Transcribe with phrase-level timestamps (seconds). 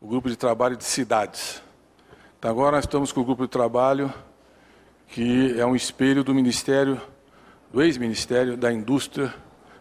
[0.00, 1.62] o grupo de trabalho de cidades.
[2.38, 4.12] Então, agora nós estamos com o grupo de trabalho
[5.08, 7.00] que é um espelho do Ministério,
[7.72, 9.32] do ex-Ministério da Indústria,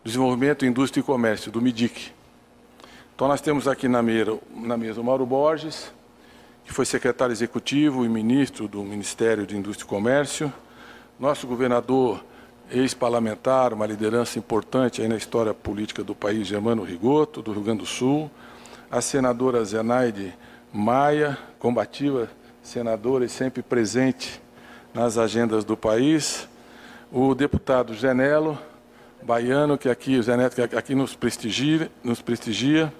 [0.03, 2.11] Desenvolvimento, Indústria e Comércio, do MIDIC.
[3.15, 5.91] Então nós temos aqui na mesa, na mesa o Mauro Borges,
[6.63, 10.53] que foi secretário executivo e ministro do Ministério de Indústria e Comércio,
[11.19, 12.23] nosso governador
[12.69, 17.79] ex-parlamentar, uma liderança importante aí na história política do país, Germano Rigoto, do Rio Grande
[17.79, 18.29] do Sul,
[18.89, 20.33] a senadora Zenaide
[20.73, 22.29] Maia, combativa
[22.61, 24.41] senadora e sempre presente
[24.93, 26.49] nas agendas do país,
[27.11, 28.57] o deputado Genelo,
[29.21, 32.91] baiano, que aqui, Zeneto, que aqui nos prestigia, nos prestigia.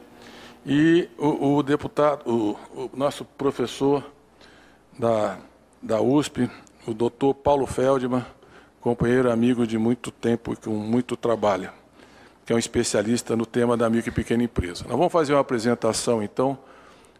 [0.66, 4.04] E o, o deputado, o, o, nosso professor
[4.98, 5.38] da,
[5.82, 6.50] da USP,
[6.88, 8.26] o doutor Paulo Feldman,
[8.82, 11.70] companheiro amigo de muito tempo e com muito trabalho,
[12.46, 14.84] que é um especialista no tema da micro e pequena empresa.
[14.88, 16.58] Nós vamos fazer uma apresentação, então,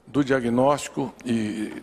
[0.06, 1.82] do diagnóstico e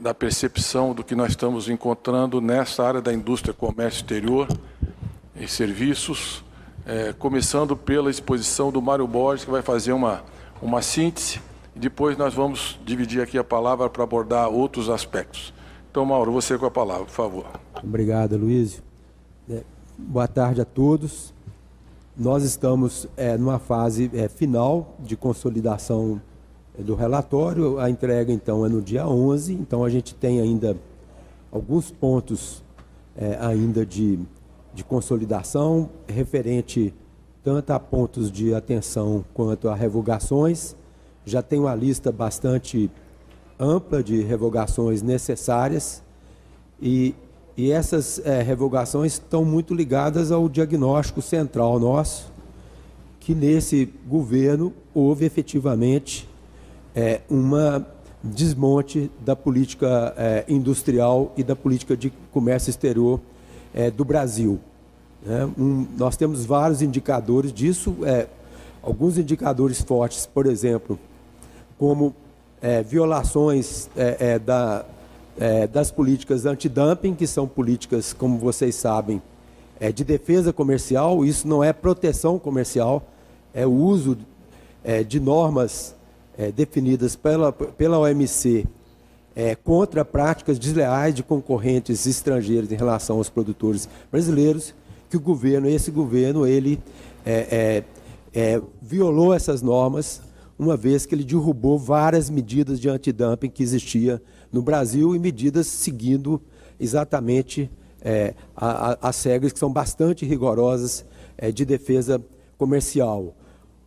[0.00, 4.46] da percepção do que nós estamos encontrando nessa área da indústria, comércio exterior
[5.34, 6.44] e serviços,
[6.86, 10.22] é, começando pela exposição do Mário Borges, que vai fazer uma,
[10.62, 11.40] uma síntese,
[11.74, 15.52] e depois nós vamos dividir aqui a palavra para abordar outros aspectos.
[15.90, 17.46] Então, Mauro, você com a palavra, por favor.
[17.82, 18.80] Obrigado, Luiz.
[19.50, 19.64] É,
[19.98, 21.33] boa tarde a todos.
[22.16, 26.22] Nós estamos é, numa fase é, final de consolidação
[26.78, 27.80] é, do relatório.
[27.80, 29.52] A entrega, então, é no dia 11.
[29.52, 30.76] Então, a gente tem ainda
[31.50, 32.62] alguns pontos
[33.16, 34.20] é, ainda de,
[34.72, 36.94] de consolidação, referente
[37.42, 40.76] tanto a pontos de atenção quanto a revogações.
[41.24, 42.88] Já tem uma lista bastante
[43.58, 46.00] ampla de revogações necessárias
[46.80, 47.12] e,
[47.56, 52.32] e essas é, revogações estão muito ligadas ao diagnóstico central nosso,
[53.20, 56.28] que nesse governo houve efetivamente
[56.94, 57.86] é, uma
[58.22, 63.20] desmonte da política é, industrial e da política de comércio exterior
[63.72, 64.58] é, do Brasil.
[65.24, 65.48] Né?
[65.58, 68.26] Um, nós temos vários indicadores disso, é,
[68.82, 70.98] alguns indicadores fortes, por exemplo,
[71.78, 72.14] como
[72.60, 74.84] é, violações é, é, da,
[75.38, 79.20] é, das políticas antidumping, que são políticas, como vocês sabem,
[79.80, 81.24] é, de defesa comercial.
[81.24, 83.02] Isso não é proteção comercial,
[83.52, 84.16] é o uso
[84.82, 85.94] é, de normas
[86.56, 88.66] definidas pela, pela OMC
[89.62, 94.74] contra práticas desleais de concorrentes estrangeiros em relação aos produtores brasileiros,
[95.08, 96.80] que o governo, esse governo, ele
[98.82, 100.20] violou essas normas
[100.58, 104.20] uma vez que ele derrubou várias medidas de antidumping que existia
[104.54, 106.40] no Brasil e medidas seguindo
[106.78, 107.68] exatamente
[108.00, 111.04] é, as regras que são bastante rigorosas
[111.36, 112.22] é, de defesa
[112.56, 113.34] comercial.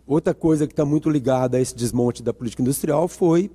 [0.06, 3.50] Outra coisa que está muito ligada a esse desmonte da política industrial foi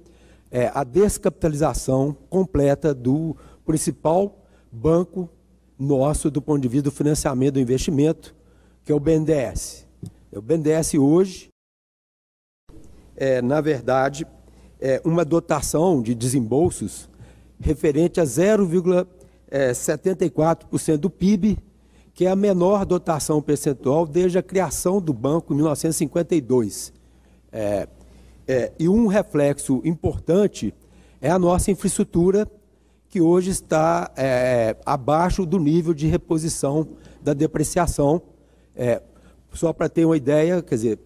[0.51, 3.37] é, a descapitalização completa do
[3.67, 4.35] principal
[4.71, 5.29] banco
[5.79, 8.35] nosso do ponto de vista do financiamento do investimento,
[8.87, 9.87] que é o BNDES.
[10.35, 11.51] O BNDES hoje
[13.15, 14.27] é, na verdade,
[14.85, 17.09] é uma dotação de desembolsos
[17.61, 21.57] referente a 0,74% do PIB,
[22.13, 26.93] que é a menor dotação percentual desde a criação do banco em 1952.
[27.53, 27.87] É,
[28.49, 30.75] é, e um reflexo importante
[31.21, 32.51] é a nossa infraestrutura,
[33.09, 36.89] que hoje está é, abaixo do nível de reposição
[37.23, 38.21] da depreciação.
[38.75, 39.01] É,
[39.53, 40.99] só para ter uma ideia, quer dizer,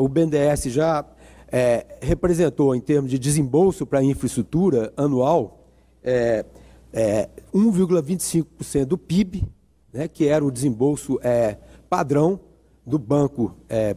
[0.00, 1.04] o BNDES já
[1.50, 5.66] é, representou, em termos de desembolso para infraestrutura anual,
[6.02, 6.44] é,
[6.92, 9.44] é, 1,25% do PIB,
[9.92, 11.56] né, que era o desembolso é,
[11.88, 12.40] padrão
[12.86, 13.94] do banco é,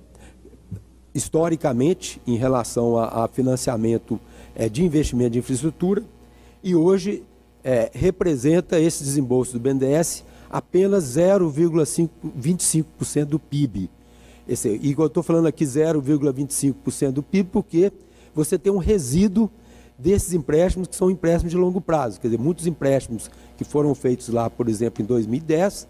[1.14, 4.18] historicamente em relação a, a financiamento
[4.56, 6.04] é, de investimento de infraestrutura,
[6.64, 7.24] e hoje
[7.94, 13.88] representa esse desembolso do BNDES apenas 0,25% do PIB.
[14.48, 17.92] Esse, e eu estou falando aqui 0,25% do PIB, porque
[18.34, 19.50] você tem um resíduo
[19.98, 22.20] desses empréstimos que são empréstimos de longo prazo.
[22.20, 25.88] Quer dizer, muitos empréstimos que foram feitos lá, por exemplo, em 2010,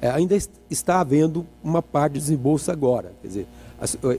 [0.00, 0.36] é, ainda
[0.70, 3.12] está havendo uma parte de desembolso agora.
[3.20, 3.46] Quer dizer,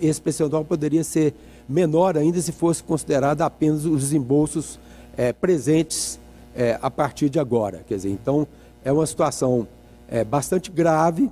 [0.02, 1.34] esse percentual poderia ser
[1.68, 4.80] menor ainda se fosse considerado apenas os desembolsos
[5.16, 6.20] é, presentes
[6.56, 7.84] é, a partir de agora.
[7.88, 8.48] Quer dizer, então,
[8.84, 9.68] é uma situação
[10.08, 11.30] é, bastante grave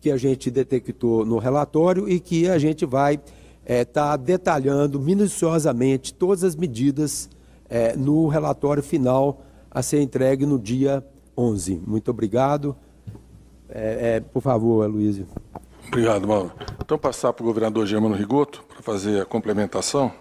[0.00, 3.32] que a gente detectou no relatório e que a gente vai estar
[3.64, 7.28] é, tá detalhando minuciosamente todas as medidas
[7.68, 11.04] é, no relatório final a ser entregue no dia
[11.36, 11.82] 11.
[11.86, 12.74] Muito obrigado.
[13.68, 15.26] É, é por favor, Luísio.
[15.86, 16.52] Obrigado, Mauro.
[16.80, 20.12] Então, passar para o governador Germano Rigoto para fazer a complementação.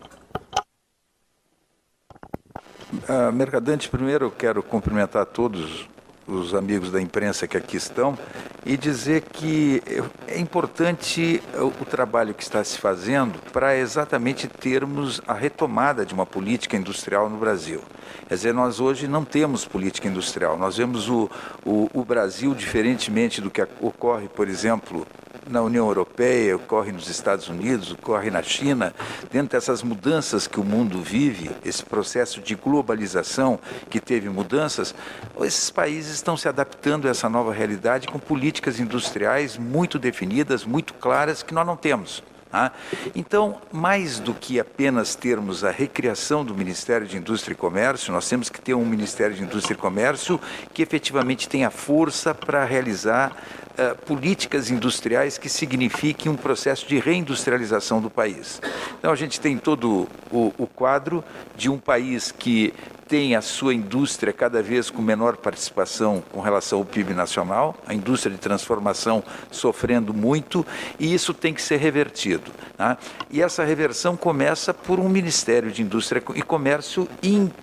[2.91, 5.87] Uh, Mercadante, primeiro eu quero cumprimentar todos
[6.29, 8.17] os amigos da imprensa que aqui estão
[8.65, 9.81] e dizer que
[10.27, 16.25] é importante o trabalho que está se fazendo para exatamente termos a retomada de uma
[16.25, 17.81] política industrial no Brasil.
[18.27, 20.57] Quer dizer, nós hoje não temos política industrial.
[20.57, 21.29] Nós vemos o,
[21.65, 25.07] o, o Brasil, diferentemente do que ocorre, por exemplo,
[25.49, 28.93] na União Europeia, ocorre nos Estados Unidos, ocorre na China,
[29.31, 33.59] dentro dessas mudanças que o mundo vive, esse processo de globalização
[33.89, 34.93] que teve mudanças,
[35.41, 40.93] esses países estão se adaptando a essa nova realidade com políticas industriais muito definidas, muito
[40.93, 42.23] claras, que nós não temos.
[42.51, 42.71] Tá?
[43.15, 48.27] Então, mais do que apenas termos a recriação do Ministério de Indústria e Comércio, nós
[48.27, 50.41] temos que ter um Ministério de Indústria e Comércio
[50.73, 53.35] que efetivamente tenha força para realizar
[53.79, 58.61] uh, políticas industriais que signifiquem um processo de reindustrialização do país.
[58.99, 61.23] Então, a gente tem todo o, o quadro
[61.55, 62.73] de um país que
[63.09, 67.93] tem a sua indústria cada vez com menor participação com relação ao PIB nacional, a
[67.93, 70.63] indústria de transformação sofrendo muito,
[70.99, 72.51] e isso tem que ser revertido.
[72.77, 72.99] Tá?
[73.31, 77.09] E essa reversão começa por um Ministério de Indústria e Comércio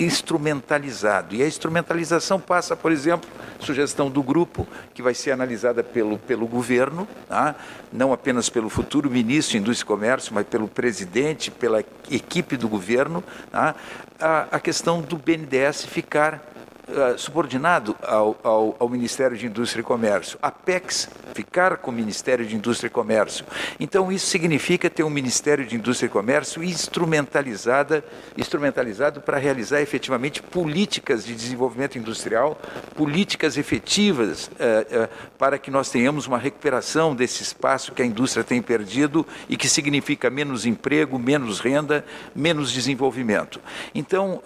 [0.01, 1.37] instrumentalizado.
[1.37, 6.49] E a instrumentalização passa, por exemplo, sugestão do grupo, que vai ser analisada pelo, pelo
[6.49, 7.55] governo, tá?
[7.93, 12.69] não apenas pelo futuro ministro de Indústria e Comércio, mas pelo presidente, pela equipe do
[12.69, 13.77] governo, tá?
[14.21, 16.43] A, a questão do BNDES ficar
[16.89, 20.39] uh, subordinado ao, ao, ao, Ministério de Indústria e Comércio.
[20.41, 23.45] A PEX ficar com o Ministério de Indústria e Comércio.
[23.79, 28.05] Então, isso significa ter um Ministério de Indústria e Comércio instrumentalizada,
[28.37, 32.59] instrumentalizado para realizar efetivamente políticas de desenvolvimento industrial,
[32.95, 38.45] políticas efetivas uh, uh, para que nós tenhamos uma recuperação desse espaço que a indústria
[38.45, 42.05] tem perdido e que significa menos emprego, menos renda,
[42.35, 43.61] menos desenvolvimento.
[43.95, 44.43] Então,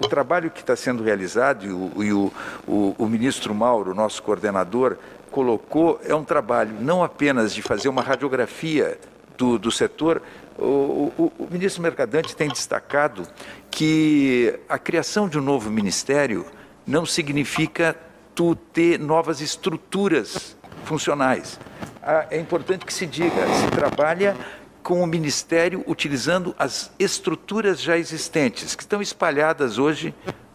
[0.00, 2.32] o trabalho que está sendo realizado e o, e o,
[2.66, 4.96] o, o ministro Mauro, nosso coordenador,
[5.30, 8.98] colocou é um trabalho não apenas de fazer uma radiografia
[9.36, 10.22] do, do setor.
[10.58, 13.26] O, o, o, ministro Mercadante tem destacado
[13.70, 16.44] que a criação de um novo ministério
[16.86, 17.96] não significa
[18.34, 21.58] tu ter novas estruturas funcionais.
[22.02, 24.36] Ah, é importante que se diga, se trabalha
[24.82, 30.14] com o ministério utilizando as estruturas já existentes, que estão espalhadas hoje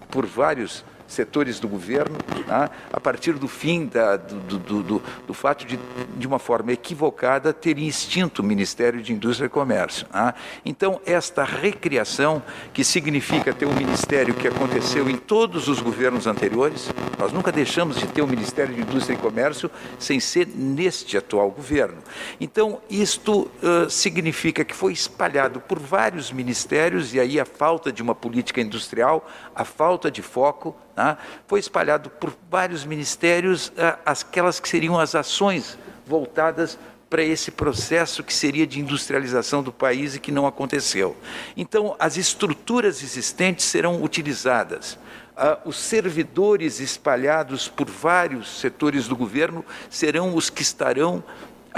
[0.09, 2.69] por vários setores do governo, tá?
[2.91, 5.79] a partir do fim da, do, do, do, do, fato de,
[6.17, 10.05] de uma forma equivocada, ter extinto o Ministério de Indústria e Comércio.
[10.07, 10.35] Tá?
[10.65, 12.43] Então, esta recriação,
[12.73, 17.97] que significa ter um ministério que aconteceu em todos os governos anteriores, nós nunca deixamos
[17.97, 21.97] de ter o um Ministério de Indústria e Comércio sem ser neste atual governo.
[22.39, 28.01] Então, isto uh, significa que foi espalhado por vários ministérios, e aí a falta de
[28.01, 31.15] uma política industrial, a falta de foco, tá?
[31.45, 35.77] foi espalhado por vários ministérios uh, aquelas que seriam as ações
[36.07, 36.75] voltadas
[37.07, 41.15] para esse processo que seria de industrialização do país e que não aconteceu.
[41.55, 44.93] Então, as estruturas existentes serão utilizadas.
[45.37, 51.23] Uh, os servidores espalhados por vários setores do governo serão os que estarão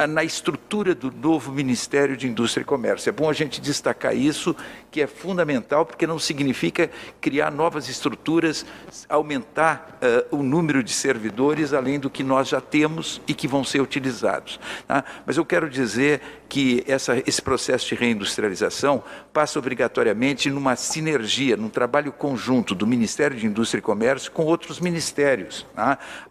[0.08, 3.10] na estrutura do novo Ministério de Indústria e Comércio.
[3.10, 4.56] É bom a gente destacar isso,
[4.92, 8.66] que é fundamental, porque não significa criar novas estruturas,
[9.08, 10.00] aumentar
[10.32, 13.82] uh, o número de servidores, além do que nós já temos e que vão ser
[13.82, 14.60] utilizados.
[14.88, 15.04] Tá?
[15.26, 21.70] Mas eu quero dizer que essa, esse processo de reindustrialização passa obrigatoriamente numa sinergia, num
[21.70, 25.66] trabalho conjunto do Ministério de Indústria e Comércio com outros ministérios,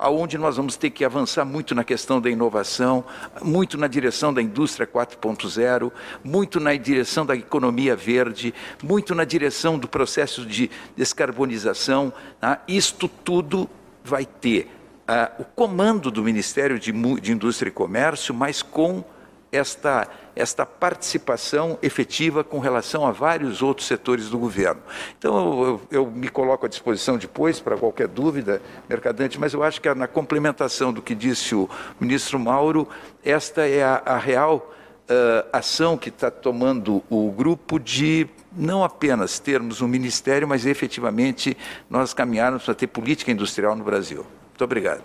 [0.01, 3.05] onde nós vamos ter que avançar muito na questão da inovação,
[3.41, 5.93] muito na direção da indústria 4.0,
[6.25, 12.13] muito na direção da economia verde, muito na direção do processo de descarbonização.
[12.41, 12.61] Tá?
[12.67, 13.71] Isto tudo
[14.03, 14.69] vai ter
[15.09, 19.05] uh, o comando do Ministério de, de Indústria e Comércio, mas com
[19.51, 24.83] esta, esta participação efetiva com relação a vários outros setores do governo.
[25.19, 29.81] Então, eu, eu me coloco à disposição depois para qualquer dúvida, Mercadante, mas eu acho
[29.81, 31.69] que na complementação do que disse o
[32.01, 32.89] ministro Mauro,
[33.25, 34.73] esta é a, a real
[35.09, 41.57] uh, ação que está tomando o grupo de não apenas termos um ministério, mas efetivamente
[41.89, 44.27] nós caminharmos para ter política industrial no Brasil.
[44.49, 45.03] Muito obrigado.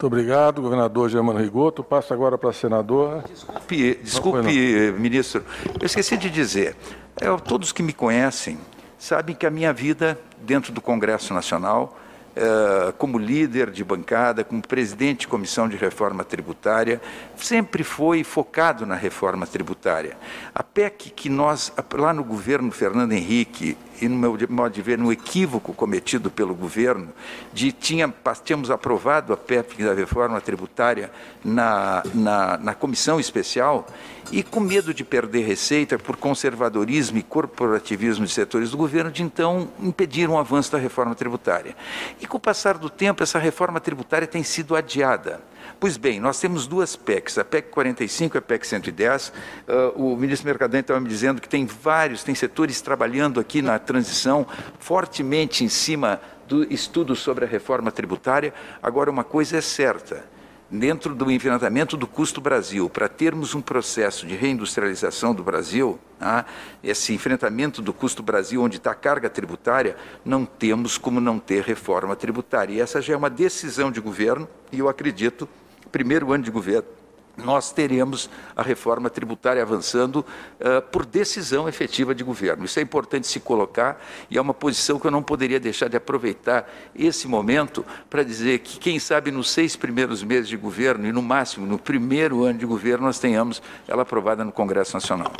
[0.00, 1.84] Muito obrigado, governador Germano Rigoto.
[1.84, 3.22] Passo agora para a senadora.
[3.28, 5.44] Desculpe, desculpe ministro.
[5.78, 6.74] Eu esqueci de dizer.
[7.20, 8.58] É, todos que me conhecem
[8.98, 11.98] sabem que a minha vida dentro do Congresso Nacional,
[12.34, 16.98] é, como líder de bancada, como presidente de comissão de reforma tributária,
[17.36, 20.16] sempre foi focado na reforma tributária.
[20.54, 24.98] A PEC que nós, lá no governo Fernando Henrique, e no meu modo de ver,
[24.98, 27.12] no equívoco cometido pelo governo,
[27.52, 28.12] de tinha,
[28.44, 31.10] tínhamos aprovado a PEP da reforma tributária
[31.44, 33.86] na, na, na comissão especial
[34.32, 39.22] e com medo de perder receita por conservadorismo e corporativismo de setores do governo, de
[39.22, 41.76] então impedir um avanço da reforma tributária.
[42.20, 45.40] E com o passar do tempo, essa reforma tributária tem sido adiada.
[45.80, 49.32] Pois bem, nós temos duas PECs, a PEC 45 e a PEC 110.
[49.66, 53.78] Uh, o ministro Mercadante estava me dizendo que tem vários, tem setores trabalhando aqui na
[53.78, 54.46] transição
[54.78, 58.52] fortemente em cima do estudo sobre a reforma tributária.
[58.82, 60.22] Agora, uma coisa é certa
[60.70, 66.44] dentro do enfrentamento do custo Brasil, para termos um processo de reindustrialização do Brasil, tá?
[66.82, 71.64] esse enfrentamento do custo Brasil, onde está a carga tributária, não temos como não ter
[71.64, 72.74] reforma tributária.
[72.74, 75.48] E essa já é uma decisão de governo, e eu acredito,
[75.90, 76.88] primeiro ano de governo,
[77.36, 82.64] nós teremos a reforma tributária avançando uh, por decisão efetiva de governo.
[82.64, 85.96] Isso é importante se colocar e é uma posição que eu não poderia deixar de
[85.96, 91.12] aproveitar esse momento para dizer que, quem sabe, nos seis primeiros meses de governo e,
[91.12, 95.32] no máximo, no primeiro ano de governo, nós tenhamos ela aprovada no Congresso Nacional.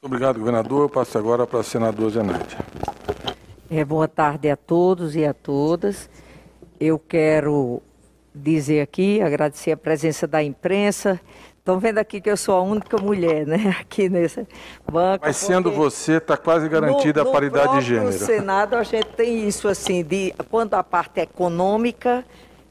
[0.00, 0.82] Obrigado, governador.
[0.82, 2.58] Eu passo agora para a senadora Zenaide.
[3.70, 6.10] É, boa tarde a todos e a todas.
[6.78, 7.82] Eu quero
[8.34, 11.20] dizer aqui, agradecer a presença da imprensa.
[11.58, 13.74] Estão vendo aqui que eu sou a única mulher, né?
[13.80, 14.46] Aqui nesse
[14.90, 15.24] banco.
[15.24, 18.06] Mas sendo você, está quase garantida no, a paridade de gênero.
[18.06, 22.22] No Senado a gente tem isso assim, de quando a parte econômica,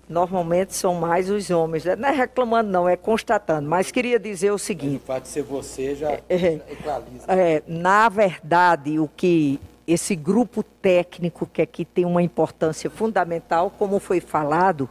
[0.08, 1.86] normalmente são mais os homens.
[1.86, 3.68] Não é reclamando, não, é constatando.
[3.68, 4.98] Mas queria dizer o seguinte.
[4.98, 7.26] O fato de ser você já, é, já equaliza.
[7.30, 14.00] É, na verdade, o que esse grupo técnico, que aqui tem uma importância fundamental, como
[14.00, 14.88] foi falado,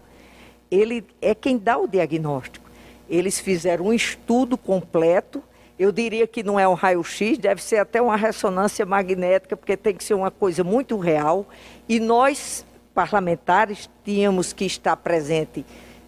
[0.72, 2.70] ele é quem dá o diagnóstico.
[3.08, 5.42] Eles fizeram um estudo completo.
[5.78, 9.94] Eu diria que não é um raio-x, deve ser até uma ressonância magnética, porque tem
[9.94, 11.46] que ser uma coisa muito real.
[11.86, 12.64] E nós,
[12.94, 15.66] parlamentares, tínhamos que estar presente,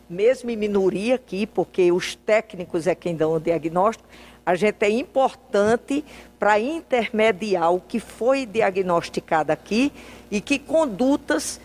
[0.09, 4.09] mesmo em minoria aqui, porque os técnicos é quem dão o diagnóstico.
[4.47, 6.03] A gente é importante
[6.39, 9.93] para intermediar o que foi diagnosticado aqui
[10.31, 11.61] e que condutas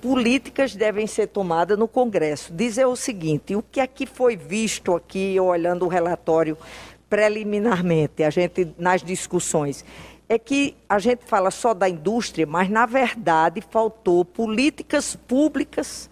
[0.00, 2.52] políticas devem ser tomadas no Congresso.
[2.52, 6.56] Dizer o seguinte, o que é que foi visto aqui, olhando o relatório
[7.08, 9.84] preliminarmente, a gente nas discussões,
[10.28, 16.08] é que a gente fala só da indústria, mas na verdade faltou políticas públicas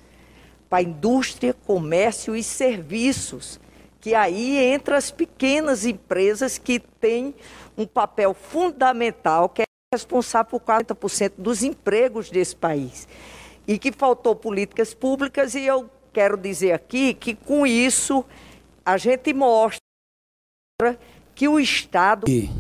[0.68, 3.60] para indústria, comércio e serviços,
[4.00, 7.34] que aí entra as pequenas empresas que têm
[7.76, 9.64] um papel fundamental, que é
[9.94, 13.06] responsável por 40% dos empregos desse país
[13.68, 18.24] e que faltou políticas públicas, e eu quero dizer aqui que com isso
[18.82, 19.78] a gente mostra
[21.34, 22.26] que o Estado.
[22.26, 22.50] E,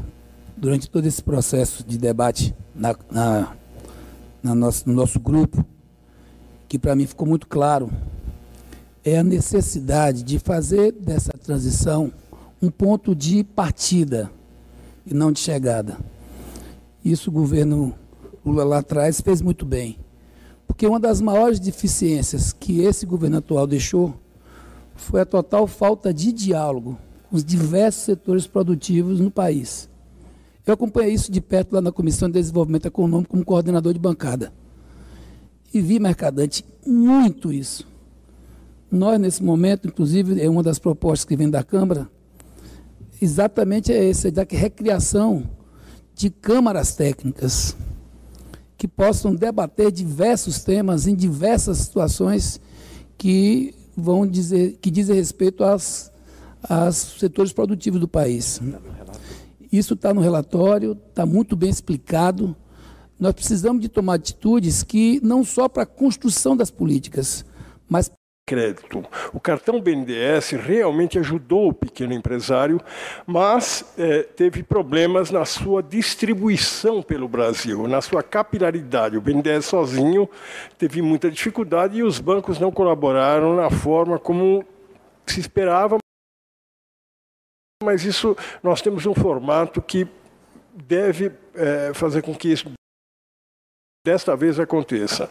[0.54, 3.56] durante todo esse processo de debate na, na,
[4.42, 5.64] na nosso, no nosso grupo,
[6.68, 7.90] que para mim ficou muito claro,
[9.02, 12.12] é a necessidade de fazer dessa transição
[12.60, 14.30] um ponto de partida
[15.06, 15.96] e não de chegada.
[17.02, 17.94] Isso o governo
[18.44, 19.98] Lula lá atrás fez muito bem.
[20.78, 24.14] Porque uma das maiores deficiências que esse governo atual deixou
[24.94, 26.96] foi a total falta de diálogo
[27.28, 29.88] com os diversos setores produtivos no país.
[30.64, 34.52] Eu acompanhei isso de perto lá na Comissão de Desenvolvimento Econômico como coordenador de bancada.
[35.74, 37.84] E vi, Mercadante, muito isso.
[38.88, 42.08] Nós, nesse momento, inclusive, é uma das propostas que vem da Câmara,
[43.20, 45.42] exatamente é essa, da recriação
[46.14, 47.76] de câmaras técnicas
[48.78, 52.60] que possam debater diversos temas em diversas situações
[53.18, 56.12] que vão dizer que dizem respeito aos,
[56.92, 58.60] setores produtivos do país.
[59.70, 62.56] Isso está no relatório, está muito bem explicado.
[63.18, 67.44] Nós precisamos de tomar atitudes que não só para a construção das políticas,
[67.88, 68.08] mas
[68.48, 69.04] crédito.
[69.34, 72.80] O cartão BNDES realmente ajudou o pequeno empresário,
[73.26, 79.18] mas é, teve problemas na sua distribuição pelo Brasil, na sua capilaridade.
[79.18, 80.26] O BNDES sozinho
[80.78, 84.64] teve muita dificuldade e os bancos não colaboraram na forma como
[85.26, 85.98] se esperava.
[87.84, 90.08] Mas isso, nós temos um formato que
[90.72, 92.72] deve é, fazer com que isso
[94.06, 95.28] desta vez aconteça.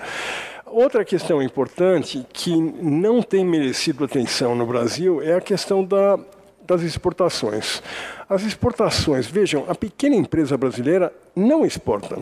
[0.70, 6.20] Outra questão importante que não tem merecido atenção no Brasil é a questão da,
[6.66, 7.82] das exportações.
[8.30, 12.18] As exportações, vejam, a pequena empresa brasileira não exporta.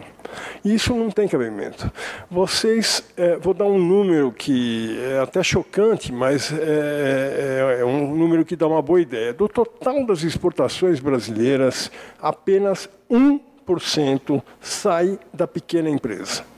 [0.64, 1.92] Isso não tem cabimento.
[2.30, 8.16] Vocês, é, vou dar um número que é até chocante, mas é, é, é um
[8.16, 9.34] número que dá uma boa ideia.
[9.34, 16.55] Do total das exportações brasileiras, apenas 1 20% sai da pequena empresa.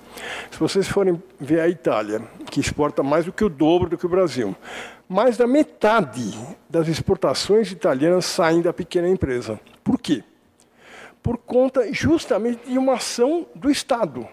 [0.51, 4.05] Se vocês forem ver a Itália, que exporta mais do que o dobro do que
[4.05, 4.55] o Brasil,
[5.07, 6.38] mais da metade
[6.69, 9.59] das exportações italianas saem da pequena empresa.
[9.83, 10.24] Por quê?
[11.24, 14.27] Por conta justamente de uma ação do Estado.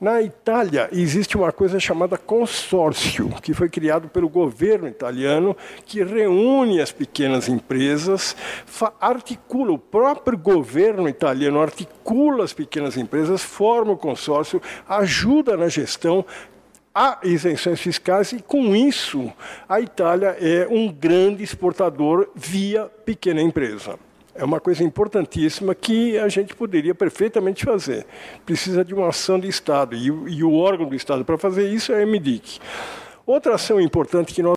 [0.00, 5.54] Na Itália existe uma coisa chamada consórcio, que foi criado pelo governo italiano,
[5.84, 8.34] que reúne as pequenas empresas,
[8.98, 16.24] articula, o próprio governo italiano articula as pequenas empresas, forma o consórcio, ajuda na gestão,
[16.94, 19.30] há isenções fiscais e, com isso,
[19.68, 23.98] a Itália é um grande exportador via pequena empresa.
[24.34, 28.06] É uma coisa importantíssima que a gente poderia perfeitamente fazer.
[28.46, 31.92] Precisa de uma ação de Estado, e, e o órgão do Estado para fazer isso
[31.92, 32.60] é a MDIC.
[33.26, 34.54] Outra ação importante que nós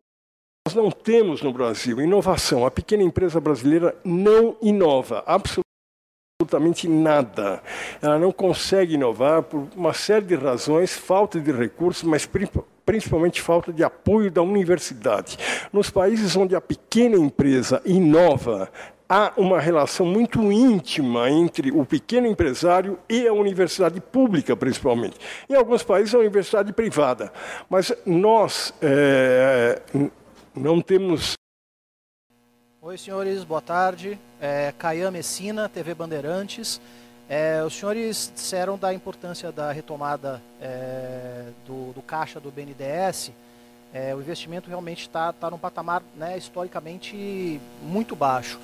[0.75, 2.65] não temos no Brasil, inovação.
[2.65, 7.61] A pequena empresa brasileira não inova, absolutamente nada.
[8.01, 12.27] Ela não consegue inovar por uma série de razões, falta de recursos, mas
[12.85, 15.37] principalmente falta de apoio da universidade.
[15.71, 18.71] Nos países onde a pequena empresa inova,
[19.13, 25.19] há uma relação muito íntima entre o pequeno empresário e a universidade pública, principalmente.
[25.47, 27.31] Em alguns países, a universidade privada.
[27.69, 29.79] Mas nós é,
[30.55, 31.33] não temos.
[32.81, 34.17] Oi, senhores, boa tarde.
[34.41, 36.81] É, Caian Messina, TV Bandeirantes.
[37.29, 43.31] É, os senhores disseram da importância da retomada é, do, do, caixa do BNDES.
[43.93, 48.59] É, o investimento realmente está tá num patamar né, historicamente muito baixo.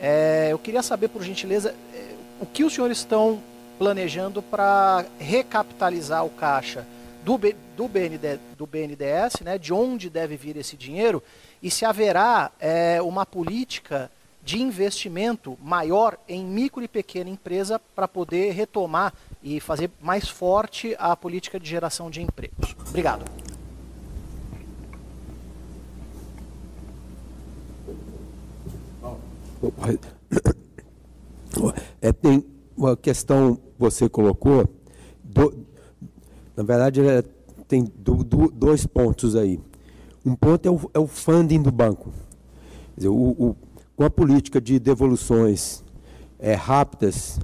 [0.00, 3.40] É, eu queria saber, por gentileza, é, o que os senhores estão
[3.78, 6.86] planejando para recapitalizar o caixa
[7.24, 7.38] do,
[7.76, 11.22] do, BND, do BNDES, né, de onde deve vir esse dinheiro,
[11.62, 14.10] e se haverá é, uma política
[14.42, 20.96] de investimento maior em micro e pequena empresa para poder retomar e fazer mais forte
[20.98, 22.74] a política de geração de empregos.
[22.88, 23.24] Obrigado.
[32.00, 32.44] É, tem
[32.76, 34.68] uma questão você colocou,
[35.22, 35.66] do,
[36.56, 37.22] na verdade é,
[37.66, 39.60] tem do, do, dois pontos aí.
[40.24, 42.12] Um ponto é o, é o funding do banco.
[42.96, 43.56] Dizer, o, o,
[43.96, 45.84] com a política de devoluções
[46.38, 47.38] é, rápidas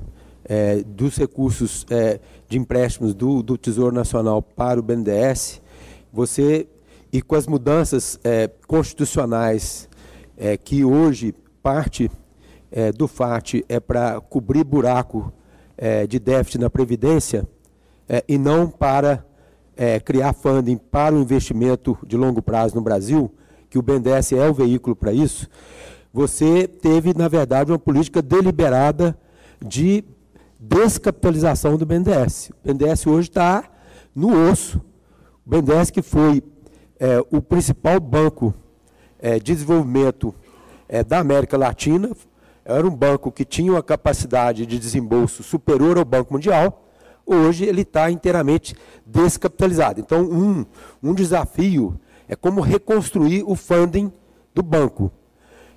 [0.45, 5.61] é, dos recursos é, de empréstimos do, do, Tesouro Nacional para o BNDES,
[6.13, 6.67] você,
[7.13, 9.89] e com as mudanças é, constitucionais
[10.65, 11.35] que hoje
[11.67, 12.09] parte
[12.71, 15.33] é, do FAT é para cobrir buraco
[15.77, 17.45] é, de déficit na Previdência
[18.09, 19.27] é, e não para
[19.77, 23.35] é, criar funding para o investimento de longo prazo no Brasil,
[23.69, 25.49] que o BNDES é o veículo para isso,
[26.13, 29.19] você teve, na verdade, uma política deliberada
[29.61, 30.05] de
[30.61, 32.51] descapitalização do BNDES.
[32.51, 33.65] O BNDES hoje está
[34.15, 34.81] no osso.
[35.45, 36.45] O BNDES que foi
[37.01, 38.55] é, o principal banco
[39.43, 40.33] de desenvolvimento
[40.89, 42.11] é, da América Latina.
[42.65, 46.85] Era um banco que tinha uma capacidade de desembolso superior ao Banco Mundial.
[47.25, 50.01] Hoje ele está inteiramente descapitalizado.
[50.01, 50.67] Então, um,
[51.03, 54.13] um desafio é como reconstruir o funding
[54.55, 55.13] do banco.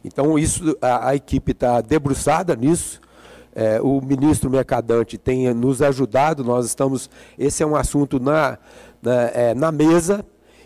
[0.03, 3.01] Então, isso a, a equipe está debruçada nisso.
[3.53, 6.43] É, o ministro Mercadante tem nos ajudado.
[6.43, 7.09] Nós estamos.
[7.37, 8.57] Esse é um assunto na,
[9.01, 10.25] na, é, na mesa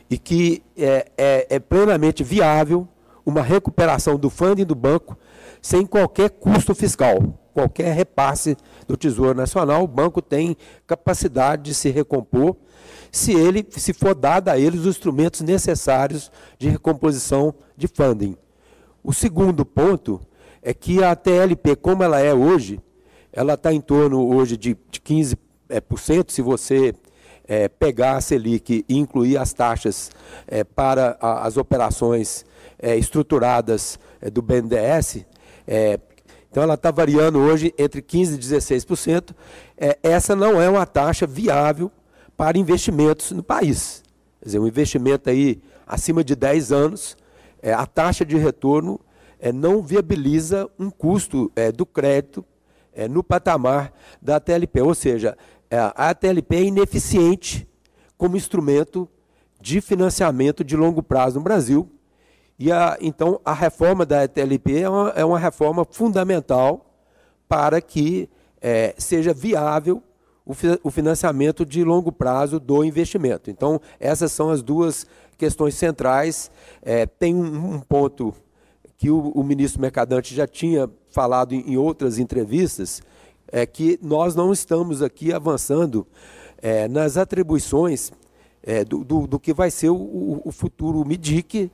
[0.10, 2.88] e que é, é, é plenamente viável
[3.26, 5.18] uma recuperação do funding do banco
[5.62, 8.58] sem qualquer custo fiscal, qualquer repasse
[8.88, 12.56] do Tesouro Nacional, o banco tem capacidade de se recompor
[13.12, 18.36] se ele se for dado a ele os instrumentos necessários de recomposição de funding.
[19.04, 20.20] O segundo ponto
[20.62, 22.82] é que a TLP, como ela é hoje,
[23.32, 25.38] ela está em torno hoje de, de 15%,
[25.70, 26.94] é, por cento, se você
[27.54, 30.10] é, pegar a Selic e incluir as taxas
[30.48, 32.44] é, para a, as operações
[32.80, 35.24] é, estruturadas é, do BNDES,
[35.68, 36.00] é,
[36.50, 39.36] então ela está variando hoje entre 15% e 16%.
[39.78, 41.92] É, essa não é uma taxa viável
[42.36, 44.04] para investimentos no país.
[44.39, 47.18] Quer dizer, um investimento aí acima de 10 anos,
[47.63, 49.00] a taxa de retorno
[49.54, 52.44] não viabiliza um custo do crédito
[53.10, 54.82] no patamar da TLP.
[54.82, 55.38] Ou seja,
[55.80, 57.68] a TLP é ineficiente
[58.18, 59.10] como instrumento
[59.60, 61.90] de financiamento de longo prazo no Brasil,
[62.60, 66.94] e a, então a reforma da ETLP é uma, é uma reforma fundamental
[67.48, 68.30] para que
[68.62, 70.02] é, seja viável
[70.46, 73.50] o, o, financiamento de longo prazo do investimento.
[73.50, 75.06] Então, essas são as duas
[75.38, 76.52] questões centrais.
[76.82, 78.34] É, tem um, um, ponto
[78.98, 83.02] que o, o, ministro Mercadante já tinha falado em, em outras entrevistas,
[83.54, 86.08] é que nós não estamos aqui avançando
[86.60, 88.12] é, nas atribuições
[88.63, 91.70] é, do, do, do, que vai ser o, o, futuro MIDIC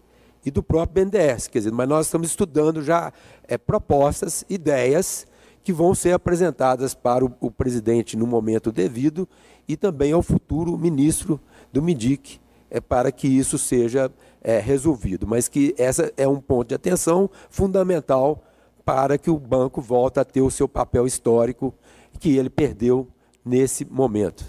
[0.46, 1.48] e do próprio BNDES.
[1.48, 3.14] Quer dizer, mas nós estamos estudando já
[3.48, 5.26] é, propostas, ideias
[5.64, 9.26] que vão ser apresentadas para o, o, presidente no momento devido
[9.66, 11.40] e também ao futuro ministro
[11.72, 14.12] do MIDIC, é, para que isso seja
[14.42, 15.26] é, resolvido.
[15.26, 18.44] Mas que essa é um ponto de atenção fundamental
[18.90, 21.72] para que o banco volte a ter o seu papel histórico
[22.20, 23.08] que ele perdeu
[23.46, 24.44] nesse momento.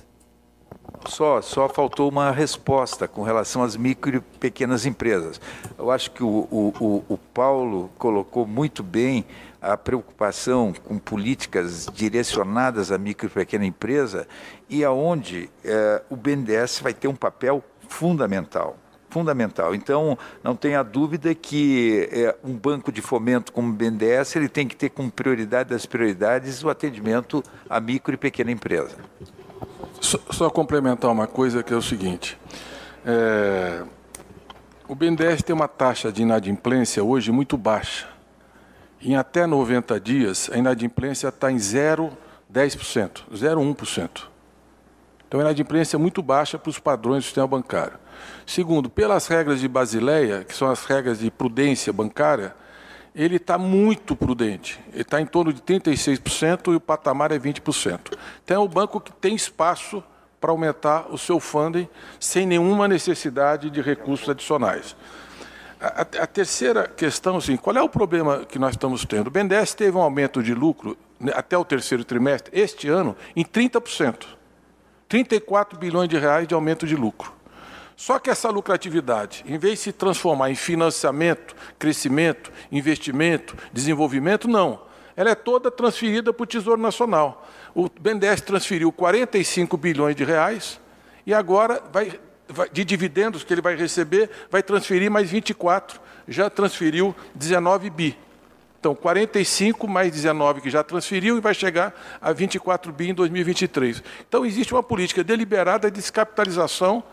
[1.07, 5.39] Só, só faltou uma resposta com relação às micro e pequenas empresas.
[5.77, 9.27] Eu acho que o, o, o Paulo colocou muito bem
[9.61, 14.27] a preocupação com políticas direcionadas à micro e pequena empresa
[14.71, 18.75] e aonde é, o BNDES vai ter um papel fundamental
[19.11, 19.75] fundamental.
[19.75, 24.67] Então, não tenha dúvida que é, um banco de fomento como o BNDES ele tem
[24.67, 28.97] que ter como prioridade das prioridades o atendimento à micro e pequena empresa.
[30.01, 32.39] Só, só complementar uma coisa que é o seguinte.
[33.05, 33.83] É,
[34.89, 38.09] o BNDES tem uma taxa de inadimplência hoje muito baixa.
[39.03, 44.30] Em até 90 dias, a inadimplência está em 0,10%, 0,1%.
[45.31, 47.97] Então, a inadimplência é muito baixa para os padrões do sistema bancário.
[48.45, 52.53] Segundo, pelas regras de Basileia, que são as regras de prudência bancária,
[53.15, 54.81] ele está muito prudente.
[54.93, 58.19] Ele está em torno de 36% e o patamar é 20%.
[58.45, 60.03] Então, é o banco que tem espaço
[60.41, 61.89] para aumentar o seu funding
[62.19, 64.97] sem nenhuma necessidade de recursos adicionais.
[65.81, 69.29] A, a, terceira questão, assim, qual é o problema que nós estamos tendo?
[69.29, 73.45] O BNDES teve um aumento de lucro né, até o terceiro trimestre, este ano, em
[73.45, 74.40] 30%.
[75.11, 77.33] 34 bilhões de reais de aumento de lucro.
[77.97, 84.81] Só que essa lucratividade, em vez de se transformar em financiamento, crescimento, investimento, desenvolvimento, não.
[85.17, 87.47] Ela é toda transferida para o Tesouro Nacional.
[87.75, 90.81] O BNDES transferiu 45 bilhões de reais
[91.27, 92.19] e agora vai
[92.73, 98.19] de dividendos que ele vai receber, vai transferir mais 24, já transferiu 19 bi.
[98.81, 104.03] Então, 45 mais 19 que já transferiu e vai chegar a 24 bi em 2023.
[104.27, 107.05] Então, existe uma política deliberada de descapitalização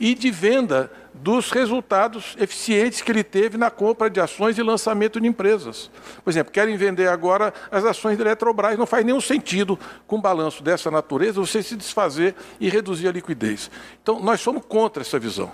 [0.00, 5.20] e de venda dos resultados eficientes que ele teve na compra de ações e lançamento
[5.20, 5.92] de empresas.
[6.24, 8.76] Por exemplo, querem vender agora as ações da Eletrobras.
[8.76, 13.12] Não faz nenhum sentido, com um balanço dessa natureza, você se desfazer e reduzir a
[13.12, 13.70] liquidez.
[14.02, 15.52] Então, nós somos contra essa visão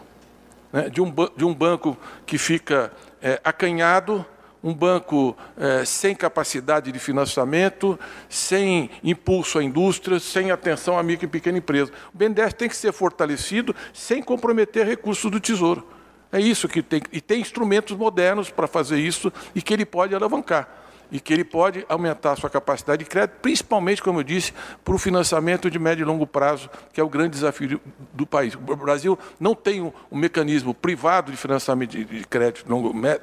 [0.73, 4.25] né, de, um, de um banco que fica é, acanhado
[4.63, 11.27] um banco eh, sem capacidade de financiamento, sem impulso à indústria, sem atenção à micro
[11.27, 11.93] e pequena empresa.
[12.13, 15.87] O BNDES tem que ser fortalecido sem comprometer recursos do Tesouro.
[16.33, 17.03] É isso que tem.
[17.13, 21.45] E tem instrumentos modernos para fazer isso e que ele pode alavancar e que ele
[21.45, 24.53] pode aumentar a sua capacidade de crédito, principalmente, como eu disse,
[24.85, 27.81] para o financiamento de médio e longo prazo, que é o grande desafio
[28.13, 28.55] do país.
[28.55, 32.67] O Brasil não tem um, mecanismo privado de financiamento de, crédito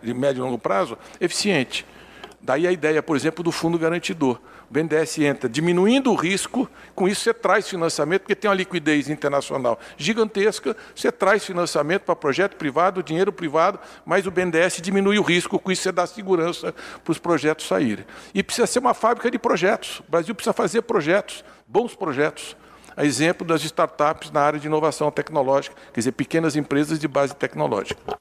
[0.01, 1.85] de médio e longo prazo eficiente.
[2.41, 4.39] Daí a ideia, por exemplo, do fundo garantidor.
[4.69, 9.09] O BNDES entra diminuindo o risco, com isso você traz financiamento, porque tem uma liquidez
[9.09, 15.21] internacional gigantesca, você traz financiamento para projeto privado, dinheiro privado, mas o BNDES diminui o
[15.21, 16.73] risco, com isso você dá segurança
[17.03, 18.05] para os projetos saírem.
[18.33, 19.99] E precisa ser uma fábrica de projetos.
[19.99, 22.57] O Brasil precisa fazer projetos, bons projetos.
[22.97, 27.35] A exemplo das startups na área de inovação tecnológica, quer dizer, pequenas empresas de base
[27.35, 28.17] tecnológica.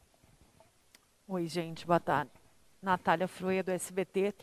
[1.28, 2.43] Oi, gente, boa tarde.
[2.84, 4.34] Natália Fruia, do SBT.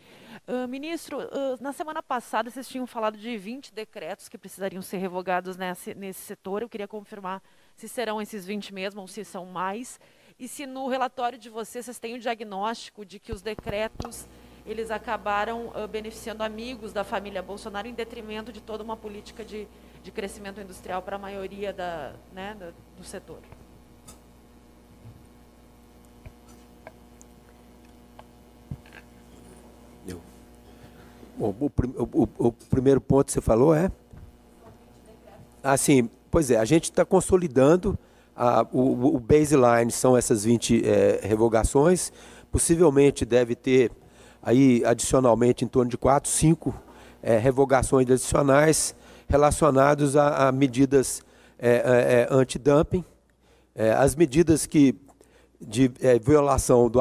[0.47, 4.97] Uh, ministro, uh, na semana passada vocês tinham falado de 20 decretos que precisariam ser
[4.97, 6.61] revogados nesse, nesse setor.
[6.61, 7.41] Eu queria confirmar
[7.75, 9.99] se serão esses 20 mesmo ou se são mais.
[10.39, 14.27] E se no relatório de vocês vocês têm o diagnóstico de que os decretos
[14.65, 19.67] eles acabaram uh, beneficiando amigos da família Bolsonaro em detrimento de toda uma política de,
[20.03, 23.39] de crescimento industrial para a maioria da, né, da, do setor.
[31.39, 33.91] O, o, o, o, primeiro ponto que você falou é?
[35.63, 37.97] Assim, pois é, a gente está consolidando
[38.35, 42.11] a, o, baseline, são essas 20 é, revogações.
[42.51, 43.91] Possivelmente deve ter
[44.41, 46.73] aí adicionalmente em torno de 4, 5
[47.21, 48.95] é, revogações adicionais
[49.27, 51.21] relacionadas a, a medidas
[51.57, 51.73] é, é,
[52.21, 53.05] é antidumping,
[53.75, 54.95] é, as medidas que
[55.61, 56.99] de é, violação do,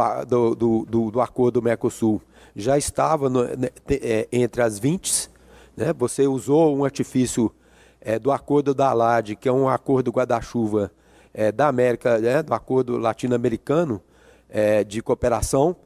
[0.55, 2.21] do, do, do acordo do Mercosul
[2.55, 5.31] já estava no, né, é, entre as 20.
[5.77, 5.93] Né?
[5.93, 7.53] Você usou um artifício
[8.01, 10.91] é, do acordo da ALAD, que é um acordo guarda-chuva
[11.33, 12.43] é, da América, né?
[12.43, 14.01] do acordo latino-americano
[14.49, 15.77] é, de cooperação,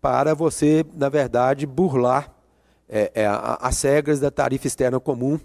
[0.00, 2.32] para você, na verdade, burlar
[2.88, 5.40] é, é, as regras da tarifa externa comum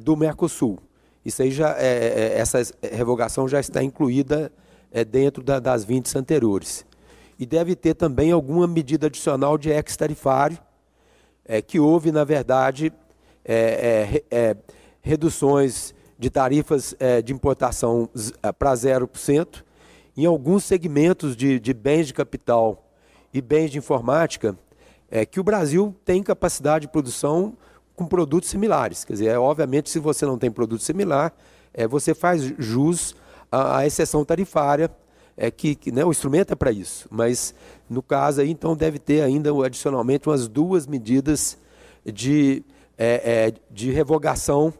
[0.00, 0.78] do Mercosul.
[1.24, 4.50] Isso aí já, essa revogação já está incluída
[5.08, 6.84] dentro da, das 20 anteriores.
[7.42, 10.56] E deve ter também alguma medida adicional de ex-tarifário,
[11.66, 12.92] que houve, na verdade,
[15.00, 18.08] reduções de tarifas de importação
[18.56, 19.64] para 0%,
[20.16, 22.88] em alguns segmentos de, de bens de capital
[23.34, 24.56] e bens de informática,
[25.10, 27.56] é que o Brasil tem capacidade de produção
[27.96, 29.04] com produtos similares.
[29.04, 31.34] Quer dizer, é, obviamente, se você não tem produto similar,
[31.74, 33.16] é, você faz jus
[33.50, 34.88] à, à exceção tarifária,
[35.36, 37.08] é, que, que né, o instrumento é para isso.
[37.10, 37.54] Mas,
[37.88, 41.58] no caso aí, então, deve ter ainda, adicionalmente, umas duas medidas
[42.04, 42.64] de,
[42.98, 44.72] é, é, de revogação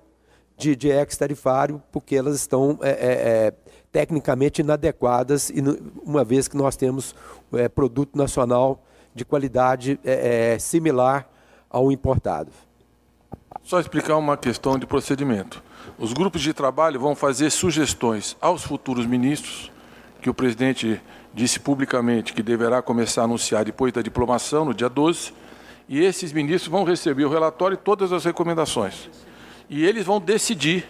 [0.57, 3.53] de, de ex-tarifário, porque elas estão é, é,
[3.91, 5.63] tecnicamente inadequadas, e
[6.05, 7.15] uma vez que nós temos
[7.53, 8.83] é, produto nacional
[9.15, 11.29] de qualidade é, é, similar
[11.69, 12.51] ao importado.
[13.63, 15.63] Só explicar uma questão de procedimento.
[15.99, 19.71] Os grupos de trabalho vão fazer sugestões aos futuros ministros,
[20.23, 21.03] que o presidente
[21.35, 25.35] disse publicamente que deverá começar a anunciar depois da diplomação, no dia 12,
[25.89, 29.11] e esses ministros vão receber o relatório e todas as recomendações.
[29.69, 30.89] E eles vão decidir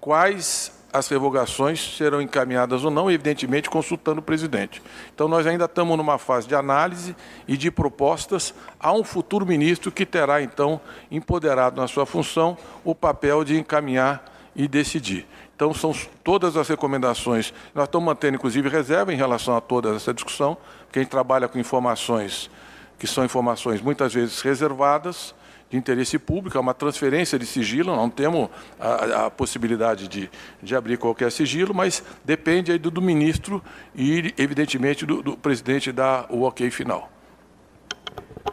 [0.00, 4.82] quais as revogações serão encaminhadas ou não, evidentemente consultando o presidente.
[5.14, 7.16] Então, nós ainda estamos numa fase de análise
[7.46, 12.94] e de propostas a um futuro ministro que terá, então, empoderado na sua função o
[12.94, 15.26] papel de encaminhar e decidir.
[15.54, 17.52] Então, são todas as recomendações.
[17.74, 21.48] Nós estamos mantendo, inclusive, reserva em relação a toda essa discussão, porque a gente trabalha
[21.48, 22.50] com informações
[22.98, 25.34] que são informações muitas vezes reservadas,
[25.72, 30.30] de interesse público, é uma transferência de sigilo, não temos a, a possibilidade de,
[30.62, 35.90] de, abrir qualquer sigilo, mas depende aí do, do ministro e, evidentemente, do, do, presidente
[35.90, 37.10] dar o ok final.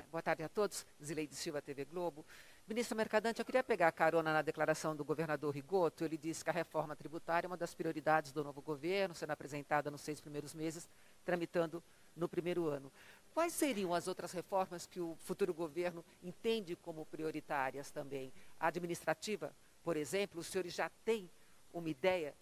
[0.09, 0.85] Boa tarde a todos.
[1.03, 2.25] Zileide Silva, TV Globo.
[2.69, 6.05] Ministro Mercadante, eu queria pegar carona na declaração do governador Rigoto.
[6.05, 9.89] Ele disse que a reforma tributária é uma das prioridades do novo governo, sendo apresentada
[9.89, 10.87] nos seis primeiros meses,
[11.25, 11.81] tramitando
[12.15, 12.91] no primeiro ano.
[13.33, 18.31] Quais seriam as outras reformas que o futuro governo entende como prioritárias também?
[18.59, 19.51] A administrativa,
[19.83, 21.27] por exemplo, os senhores já têm
[21.73, 22.35] uma ideia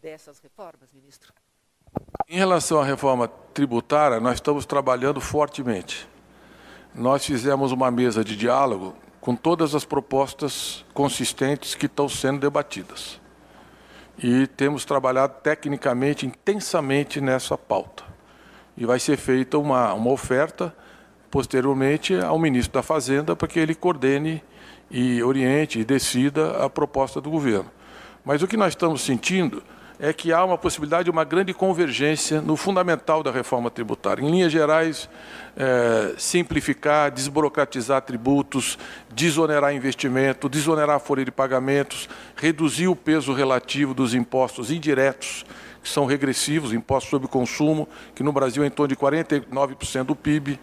[0.00, 1.30] dessas reformas, ministro?
[2.26, 6.08] Em relação à reforma tributária, nós estamos trabalhando fortemente.
[6.94, 13.18] Nós fizemos uma mesa de diálogo com todas as propostas consistentes que estão sendo debatidas.
[14.22, 18.04] E temos trabalhado tecnicamente, intensamente nessa pauta
[18.76, 20.76] e vai ser feita uma, uma oferta
[21.30, 24.44] posteriormente ao ministro da Fazenda para que ele coordene
[24.90, 27.70] e oriente e decida a proposta do governo.
[28.26, 29.62] Mas o que nós estamos sentindo
[30.04, 34.22] é que há uma possibilidade de uma grande convergência no fundamental da reforma tributária.
[34.22, 35.08] Em linhas gerais,
[35.56, 38.78] é, simplificar, desburocratizar tributos,
[39.14, 45.46] desonerar investimento, desonerar a folha de pagamentos, reduzir o peso relativo dos impostos indiretos
[45.82, 50.14] que são regressivos, impostos sobre consumo, que no Brasil é em torno de 49% do
[50.14, 50.60] PIB,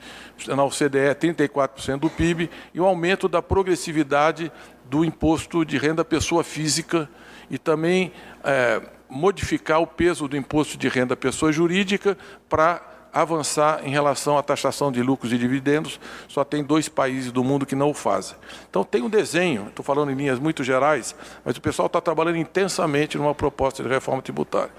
[0.49, 4.51] na OCDE é 34% do PIB, e o aumento da progressividade
[4.85, 7.09] do imposto de renda pessoa física
[7.49, 8.11] e também
[8.43, 12.81] é, modificar o peso do imposto de renda pessoa jurídica para
[13.13, 15.99] avançar em relação à taxação de lucros e dividendos.
[16.29, 18.37] Só tem dois países do mundo que não o fazem.
[18.69, 22.37] Então tem um desenho, estou falando em linhas muito gerais, mas o pessoal está trabalhando
[22.37, 24.71] intensamente numa proposta de reforma tributária.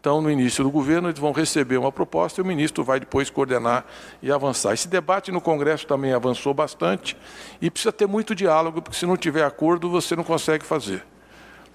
[0.00, 3.28] Então, no início do governo, eles vão receber uma proposta e o ministro vai depois
[3.28, 3.84] coordenar
[4.22, 4.72] e avançar.
[4.72, 7.14] Esse debate no Congresso também avançou bastante
[7.60, 11.04] e precisa ter muito diálogo, porque se não tiver acordo, você não consegue fazer.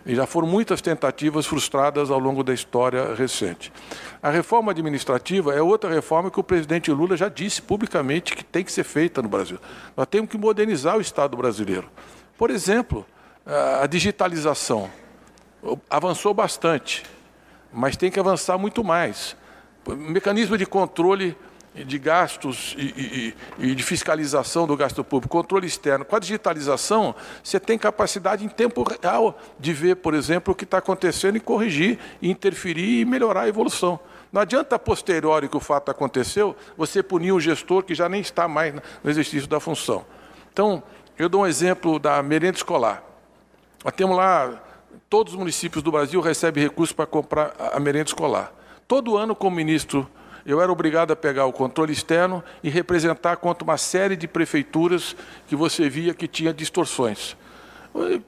[0.06, 3.74] E já foram muitas tentativas frustradas ao longo da história recente.
[4.22, 8.64] A reforma administrativa é outra reforma que o presidente Lula já disse publicamente que tem
[8.64, 9.58] que ser feita no Brasil.
[9.98, 11.90] Nós temos que modernizar o Estado brasileiro.
[12.38, 13.06] Por exemplo,
[13.82, 14.90] a digitalização
[15.90, 17.04] avançou bastante
[17.76, 19.36] mas tem que avançar muito mais.
[19.86, 21.38] Mecanismo de controle
[21.84, 26.06] de gastos e, e, e, de fiscalização do gasto público, controle externo.
[26.06, 30.64] Com a digitalização, você tem capacidade em tempo real de ver, por exemplo, o que
[30.64, 34.00] está acontecendo e corrigir, interferir e melhorar a evolução.
[34.32, 38.48] Não adianta, posteriori que o fato aconteceu, você punir um gestor que já nem está
[38.48, 40.06] mais no exercício da função.
[40.54, 40.82] Então,
[41.18, 43.04] eu dou um exemplo da merenda escolar.
[43.84, 44.62] Nós temos lá
[45.10, 48.54] todos os municípios do Brasil recebem recursos para comprar a merenda escolar.
[48.88, 50.08] Todo ano, como ministro,
[50.46, 55.16] eu era obrigado a pegar o controle externo e representar contra uma série de prefeituras
[55.48, 57.36] que você via que tinha distorções.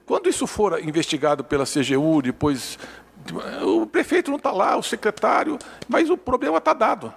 [0.05, 2.79] Quando isso for investigado pela CGU, depois
[3.61, 7.13] o prefeito não está lá, o secretário, mas o problema está dado.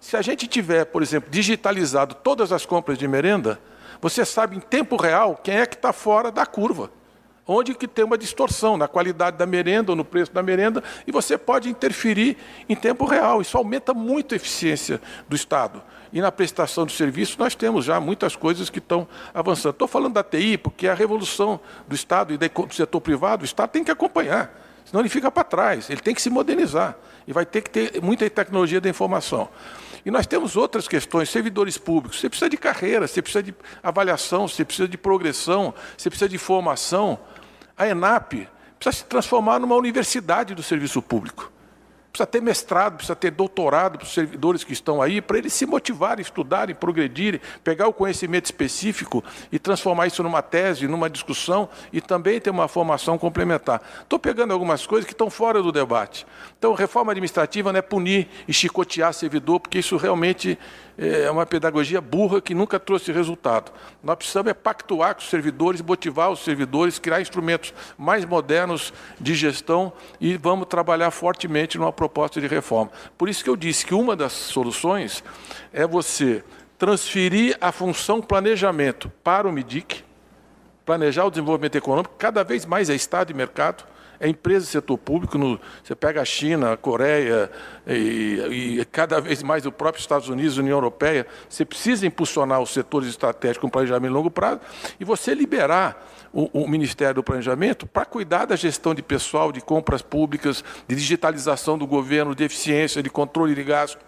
[0.00, 3.60] Se a gente tiver, por exemplo, digitalizado todas as compras de merenda,
[4.00, 6.90] Você sabe em tempo real quem é que está fora da curva
[7.50, 11.10] onde que tem uma distorção na qualidade da merenda ou no preço da merenda, e
[11.10, 12.36] você pode interferir
[12.68, 13.40] em tempo real.
[13.40, 15.82] Isso aumenta muito a eficiência do Estado.
[16.12, 19.72] E na prestação de serviço nós temos já muitas coisas que estão avançando.
[19.72, 21.58] Estou falando da TI porque é a revolução
[21.88, 25.42] do Estado e do setor privado, o Estado tem que acompanhar, senão ele fica para
[25.42, 29.48] trás, ele tem que se modernizar e vai ter que ter muita tecnologia da informação.
[30.04, 32.20] E nós temos outras questões, servidores públicos.
[32.20, 36.38] Você precisa de carreira, você precisa de avaliação, você precisa de progressão, você precisa de
[36.38, 37.18] formação
[37.80, 38.46] a ENAP
[38.78, 41.50] precisa se transformar numa universidade do serviço público.
[42.12, 45.64] Precisa ter mestrado, precisa ter doutorado para os servidores que estão aí, para eles se
[45.64, 52.00] motivarem, estudarem, progredirem, pegar o conhecimento específico e transformar isso numa tese, numa discussão e
[52.00, 53.80] também ter uma formação complementar.
[54.02, 56.26] Estou pegando algumas coisas que estão fora do debate.
[56.58, 60.58] Então, reforma administrativa não é punir e chicotear servidor, porque isso realmente
[61.00, 63.72] é uma pedagogia burra que nunca trouxe resultado.
[64.02, 69.34] Nós precisamos é pactuar com os servidores, motivar os servidores, criar instrumentos mais modernos de
[69.34, 72.92] gestão e vamos trabalhar fortemente numa proposta de reforma.
[73.16, 75.24] Por isso que eu disse que uma das soluções
[75.72, 76.44] é você
[76.76, 80.04] transferir a função planejamento para o MIDIC,
[80.84, 83.84] planejar o desenvolvimento econômico, cada vez mais é Estado e mercado,
[84.20, 85.38] é empresa e setor público.
[85.38, 87.50] No, você pega a China, a Coreia
[87.86, 91.26] e, e, cada vez mais o próprio Estados Unidos, União Europeia.
[91.48, 94.60] Você precisa impulsionar os setores estratégicos com planejamento a longo prazo
[95.00, 99.62] e você liberar o, o Ministério do Planejamento para cuidar da gestão de pessoal, de
[99.62, 103.98] compras públicas, de digitalização do governo, de eficiência, de controle de gasto.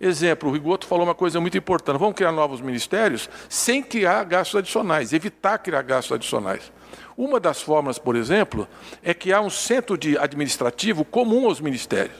[0.00, 1.98] Exemplo, o Rigoto falou uma coisa muito importante.
[1.98, 6.70] Vamos criar novos ministérios sem criar gastos adicionais, evitar criar gastos adicionais.
[7.18, 8.68] Uma das formas, por exemplo,
[9.02, 12.14] é que há um centro de administrativo comum aos ministérios.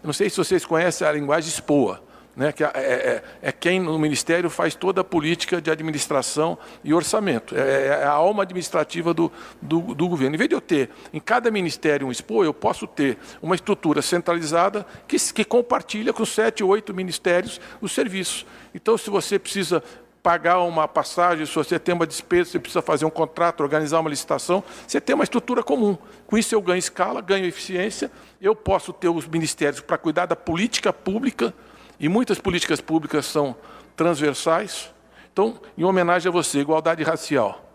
[0.00, 2.00] Eu não sei se vocês conhecem a linguagem SPOA,
[2.36, 6.56] né, que é, é, é, é, quem no Ministério faz toda a política de administração
[6.84, 7.56] e orçamento.
[7.56, 10.36] É, é, é a alma administrativa do, do, do, governo.
[10.36, 14.00] Em vez de eu ter em cada ministério um SPOA, eu posso ter uma estrutura
[14.00, 18.46] centralizada que, que compartilha com sete, oito ministérios os serviços.
[18.72, 19.82] Então, se você precisa
[20.22, 24.10] pagar uma passagem, se você tem uma despesa, você precisa fazer um contrato, organizar uma
[24.10, 25.96] licitação, você tem uma estrutura comum.
[26.26, 30.36] Com isso eu ganho escala, ganho eficiência, eu posso ter os ministérios para cuidar da
[30.36, 31.54] política pública,
[31.98, 33.54] e muitas políticas públicas são
[33.94, 34.90] transversais.
[35.32, 37.70] Então, em homenagem a você, igualdade racial.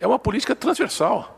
[0.00, 1.37] É uma política transversal.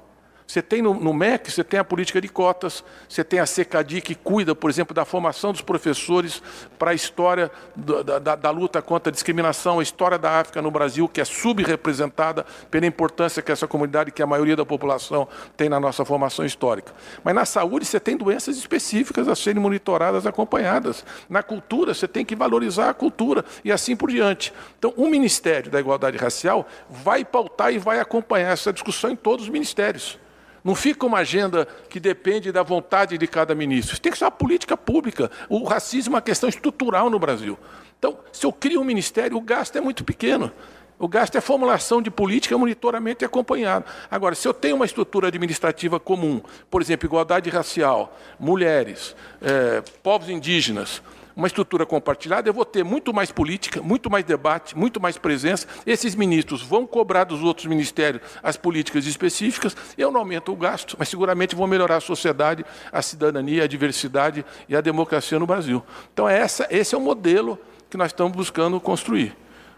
[0.51, 4.01] Você tem no, no, MEC, você tem a política de cotas, você tem a CECADI
[4.01, 6.43] que cuida, por exemplo, da formação dos professores
[6.77, 10.69] para a história da, da, da, luta contra a discriminação, a história da África no
[10.69, 15.69] Brasil, que é subrepresentada pela importância que essa comunidade, que a maioria da população tem
[15.69, 16.93] na nossa formação histórica.
[17.23, 21.05] Mas na saúde você tem doenças específicas a serem monitoradas, acompanhadas.
[21.29, 24.53] Na cultura você tem que valorizar a cultura e assim por diante.
[24.77, 29.45] Então, o Ministério da Igualdade Racial vai pautar e vai acompanhar essa discussão em todos
[29.45, 30.19] os ministérios.
[30.62, 33.94] Não fica uma agenda que depende da vontade de cada ministro.
[33.94, 35.31] Isso tem que ser uma política pública.
[35.49, 37.59] O racismo é uma questão estrutural no Brasil.
[37.99, 40.53] Então, se eu crio um ministério, o gasto é muito pequeno.
[40.99, 43.87] O gasto é formulação de política, monitoramento e acompanhado.
[44.11, 50.29] Agora, se eu tenho uma estrutura administrativa comum, por exemplo, igualdade racial, mulheres, é, povos
[50.29, 51.03] indígenas,
[51.35, 55.66] uma estrutura compartilhada, eu vou ter muito mais política, muito mais debate, muito mais presença.
[55.87, 59.77] Esses ministros vão cobrar dos outros ministérios as políticas específicas.
[59.97, 64.45] Eu não aumento o gasto, mas seguramente vou melhorar a sociedade, a cidadania, a diversidade
[64.69, 65.83] e a democracia no Brasil.
[66.12, 69.37] Então, é essa, esse é o modelo que nós estamos buscando construir.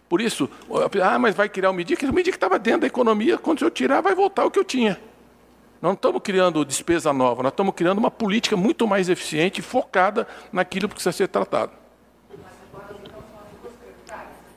[0.09, 0.49] Por isso,
[1.03, 2.05] ah, mas vai criar o MIDIC?
[2.05, 5.01] O estava dentro da economia, quando eu tirar, vai voltar o que eu tinha.
[5.83, 10.29] Não estamos criando despesa nova, nós estamos criando uma política muito mais eficiente e focada
[10.53, 11.73] naquilo que precisa ser tratado.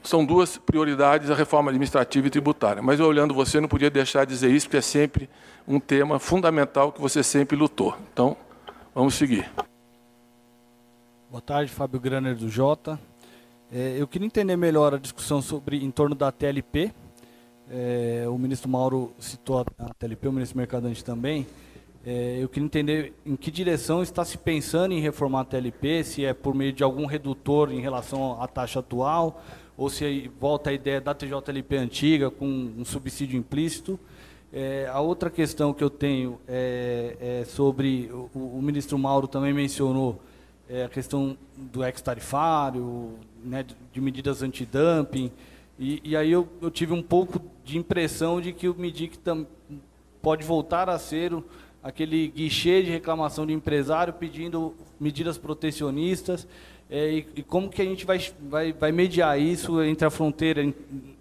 [0.03, 2.79] São duas prioridades, a reforma administrativa e tributária.
[2.79, 5.27] Mas eu olhando você, não podia deixar de dizer isso, porque é sempre
[5.67, 7.97] um tema fundamental que você sempre lutou.
[8.13, 8.37] Então,
[8.93, 9.49] vamos seguir.
[11.31, 12.99] Boa tarde, Fábio Graner do Jota.
[13.71, 16.93] É, eu queria entender melhor a discussão sobre em torno da TLP,
[17.69, 21.47] é, o ministro Mauro citou a, TLP, o ministro Mercadante também.
[22.05, 26.23] É, eu queria entender em que direção está se pensando em reformar a TLP, se
[26.23, 29.43] é por meio de algum redutor em relação à taxa atual,
[29.75, 33.99] ou se volta a ideia da TJLP antiga com um subsídio implícito.
[34.53, 39.53] É, a outra questão que eu tenho é, é sobre, o, o, ministro Mauro também
[39.53, 40.21] mencionou
[40.69, 45.31] é, a questão do ex-tarifário, né, de, de medidas antidumping,
[45.79, 49.45] e, e aí eu, eu, tive um pouco de impressão de que o MIDIC tam,
[50.21, 51.33] pode voltar a ser
[51.83, 56.47] aquele guichê de reclamação de empresário pedindo medidas protecionistas,
[56.89, 58.19] é, e, e, como que a gente vai,
[58.49, 60.73] vai, vai mediar isso entre a fronteira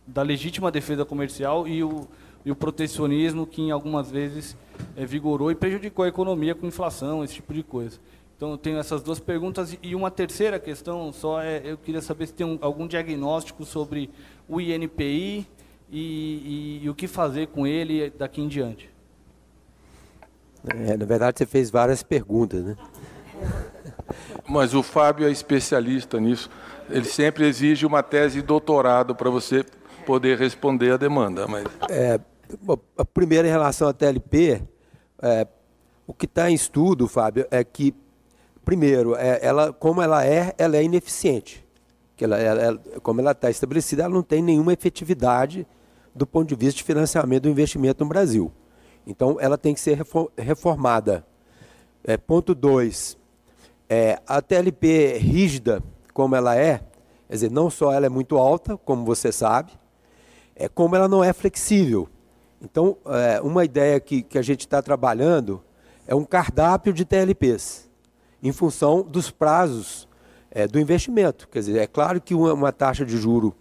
[0.07, 2.07] da legítima defesa comercial e o,
[2.45, 4.57] e o protecionismo que em algumas vezes
[4.97, 7.99] é, vigorou e prejudicou a economia com inflação, esse tipo de coisa.
[8.37, 9.76] Então, eu tenho essas duas perguntas.
[9.82, 14.11] E uma terceira questão, só é, eu queria saber se tem um, algum diagnóstico sobre
[14.49, 15.47] o INPI
[15.91, 18.91] e, e, e, o que fazer com ele daqui em diante.
[20.66, 22.76] É, na verdade, você fez várias perguntas, né?
[24.49, 26.51] Mas o Fábio é especialista nisso.
[26.91, 29.64] Ele sempre exige uma tese de doutorado para você
[30.05, 31.47] poder responder a demanda.
[31.47, 31.64] Mas...
[31.89, 32.20] É,
[32.97, 34.62] a primeira em relação à TLP,
[35.22, 35.47] é,
[36.07, 37.95] o que está em estudo, Fábio, é que,
[38.65, 41.65] primeiro, é, ela, como ela é, ela é ineficiente.
[42.17, 45.67] Que ela, ela, como ela está estabelecida, ela não tem nenhuma efetividade
[46.15, 48.53] do ponto de vista de financiamento do investimento no Brasil.
[49.07, 50.01] Então, ela tem que ser
[50.37, 51.27] reformada.
[52.03, 53.19] É, ponto 2.
[53.89, 56.79] É, a TLP rígida, como ela é,
[57.29, 59.73] quer dizer, não só ela é muito alta, como você sabe,
[60.55, 62.09] é como ela não é flexível.
[62.62, 65.62] Então, é, uma ideia que, que a gente está trabalhando
[66.07, 67.91] é um cardápio de TLPs,
[68.45, 70.07] em função dos prazos
[70.51, 71.49] é, do investimento.
[71.49, 73.55] Quer dizer, é claro que uma, uma taxa de juro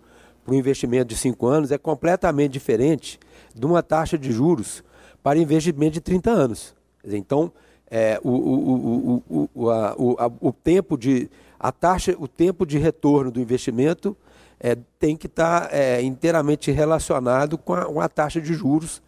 [0.43, 3.17] para um investimento de 5 anos é completamente diferente
[3.55, 4.83] de uma taxa de juros
[5.23, 6.75] para investimento de 30 anos.
[7.01, 7.49] Dizer, então,
[7.89, 9.95] é, o, o, o, o, a,
[10.41, 14.17] o, tempo de a taxa, o tempo de retorno do investimento
[14.59, 19.01] é, tem que estar tá, é, inteiramente relacionado com a, com a, taxa de juros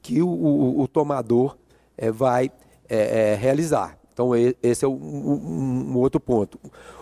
[0.00, 1.56] que o tomador
[1.96, 2.50] é, vai
[2.88, 4.01] é, é, realizar.
[4.12, 4.30] Então,
[4.62, 6.58] esse é um, um, um, outro ponto.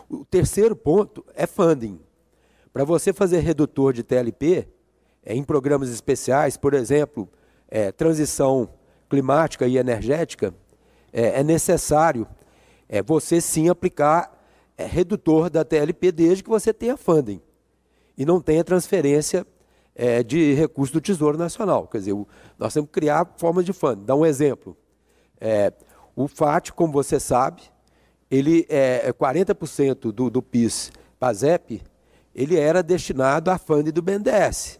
[0.08, 1.98] O terceiro ponto é funding.
[2.72, 4.68] Para você fazer redutor de TLP,
[5.24, 7.28] é, em programas especiais, por exemplo,
[7.96, 8.68] transição
[9.08, 10.52] climática e energética,
[11.12, 12.26] é, necessário
[13.06, 14.36] você sim aplicar
[14.76, 17.40] redutor da TLP desde que você tenha funding
[18.16, 19.46] e não tenha transferência
[19.94, 21.86] é, de recursos do Tesouro Nacional.
[21.86, 22.14] Quer dizer,
[22.58, 23.96] nós temos que criar formas de fundo.
[23.96, 24.76] Dá um exemplo.
[26.22, 27.62] O FAT, como você sabe,
[28.30, 31.82] ele é 40% é do, do PIS PASEP,
[32.34, 34.78] ele era destinado a fundo do BNDES.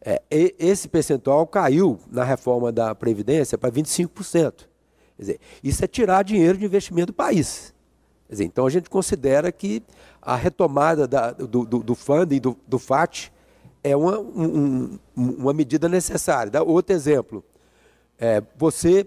[0.00, 4.52] É, esse percentual caiu na reforma da Previdência para 25%.
[5.16, 7.72] Quer dizer, isso é tirar dinheiro de investimento do país.
[8.28, 9.82] Dizer, então a gente considera que
[10.20, 13.32] a retomada da, do, do, do funding, do, do FAT,
[13.82, 16.50] é uma, um, uma medida necessária.
[16.50, 17.42] Dá outro exemplo.
[18.18, 19.06] É, você,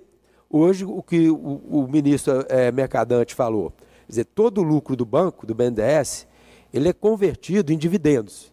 [0.50, 3.72] hoje, o que o, o ministro é, Mercadante falou,
[4.06, 6.28] quer dizer, todo o lucro do banco, do BNDES,
[6.74, 8.52] ele é convertido em dividendos.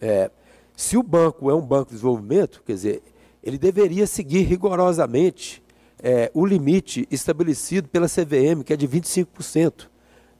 [0.00, 0.30] É,
[0.76, 3.02] se o banco é um banco de desenvolvimento, quer dizer,
[3.42, 5.62] ele deveria seguir rigorosamente
[6.02, 9.88] é, o limite estabelecido pela CVM, que é de 25%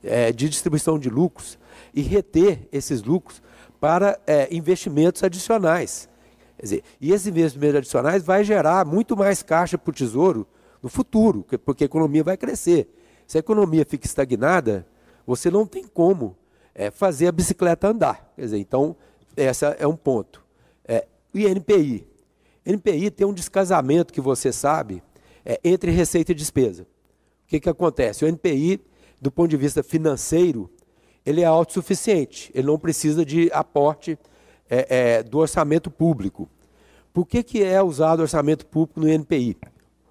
[0.02, 1.58] é, de distribuição de lucros,
[1.94, 3.42] e reter esses lucros
[3.80, 6.08] para é, investimentos adicionais.
[6.60, 10.46] Dizer, e esses investimentos adicionais vai gerar muito mais caixa para o Tesouro
[10.82, 12.88] no futuro, porque a economia vai crescer.
[13.26, 14.86] Se a economia fica estagnada,
[15.26, 16.36] você não tem como
[16.74, 18.32] é, fazer a bicicleta andar.
[18.34, 18.96] Quer dizer, então,
[19.36, 20.44] esse é um ponto.
[20.84, 22.06] É, o INPI.
[22.64, 25.02] NPI tem um descasamento que você sabe,
[25.44, 26.82] é, entre receita e despesa.
[26.82, 26.86] O
[27.48, 28.24] que, que acontece?
[28.24, 28.80] O NPI,
[29.20, 30.70] do ponto de vista financeiro,
[31.24, 34.18] ele é autossuficiente, ele não precisa de aporte
[34.68, 36.48] é, é, do orçamento público.
[37.12, 39.56] Por que, que é usado o orçamento público no NPI?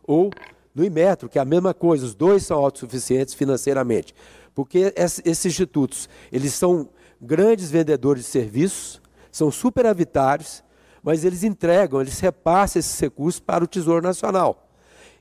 [0.03, 0.29] Ou
[0.73, 4.15] no Imetro, que é a mesma coisa, os dois são autossuficientes financeiramente.
[4.53, 6.89] Porque esses institutos, eles são
[7.21, 9.01] grandes vendedores de serviços,
[9.31, 10.63] são superavitários,
[11.03, 14.67] mas eles entregam, eles repassam esses recursos para o Tesouro Nacional.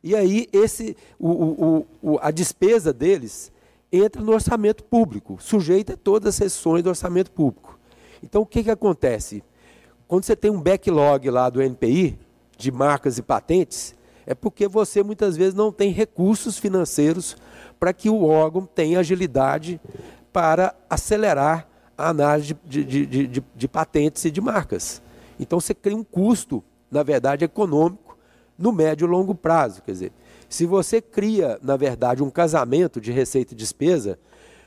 [0.02, 3.52] E aí esse, o, o, o, a despesa deles
[3.92, 7.78] entra no orçamento público, sujeita a todas as sessões do orçamento público.
[8.22, 9.42] Então o que, que acontece?
[10.08, 12.18] Quando você tem um backlog lá do NPI,
[12.56, 13.94] de marcas e patentes,
[14.30, 17.36] é porque você muitas vezes não tem recursos financeiros
[17.80, 19.80] para que o órgão tenha agilidade
[20.32, 21.66] para acelerar
[21.98, 25.02] a análise de, de, de, de, patentes e de marcas.
[25.36, 28.16] Então você cria um custo, na verdade, econômico
[28.56, 29.82] no médio e longo prazo.
[29.82, 30.12] Quer dizer,
[30.48, 34.16] se você cria, na verdade, um casamento de receita e despesa,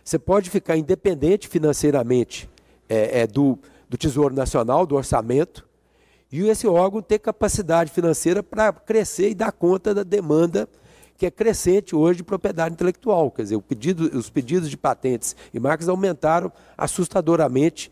[0.03, 2.49] você pode ficar independente financeiramente
[2.89, 3.57] é, é, do,
[3.87, 5.65] do Tesouro Nacional, do orçamento,
[6.41, 10.67] e esse órgão ter capacidade financeira para crescer e dar conta da demanda
[11.15, 13.29] que é crescente hoje de propriedade intelectual.
[13.29, 17.91] Quer dizer, pedido, os pedidos de patentes e marcas aumentaram assustadoramente.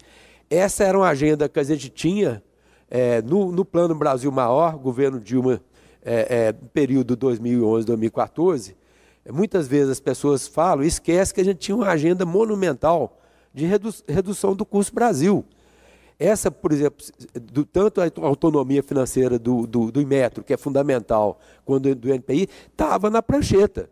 [0.50, 2.42] Essa era uma agenda que a gente tinha
[2.90, 5.62] é, no, no Plano Brasil Maior, governo Dilma
[6.04, 8.74] é, é, período 2011-2014,
[9.32, 13.20] muitas vezes as pessoas falam e esquecem que a gente tinha uma agenda monumental
[13.54, 15.46] de redu redução do custo Brasil.
[16.24, 17.04] Essa, por exemplo,
[17.52, 22.48] do, tanto a autonomia financeira do, do, do Inmetro, que é fundamental, quanto do NPI,
[22.72, 23.90] estava na prancheta.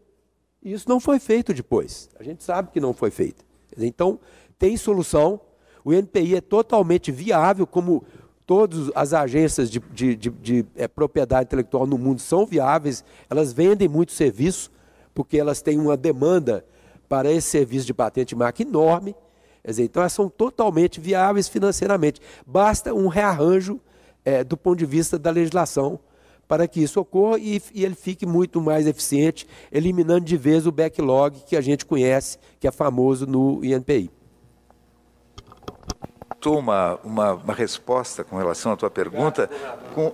[0.62, 2.08] E isso não foi feito depois.
[2.20, 3.44] A gente sabe que não foi feito.
[3.76, 4.20] Então,
[4.60, 5.42] tem solução.
[5.84, 8.04] O NPI é totalmente viável, como
[8.46, 13.52] todas as agências de, de, de, de é, propriedade intelectual no mundo são viáveis, elas
[13.52, 14.72] vendem muito serviço,
[15.16, 16.64] porque elas têm uma demanda
[17.08, 19.16] para esse serviço de patente de marca enorme.
[19.64, 22.22] Quer dizer, então elas são totalmente viáveis financeiramente.
[22.46, 23.80] Basta um rearranjo
[24.24, 26.00] é, do ponto de vista da legislação
[26.48, 30.72] para que isso ocorra e, e, ele fique muito mais eficiente, eliminando de vez o
[30.72, 34.10] backlog que a gente conhece, que é famoso no INPI.
[36.44, 39.48] Uma, uma, uma resposta com relação à tua pergunta.
[39.94, 40.12] Com,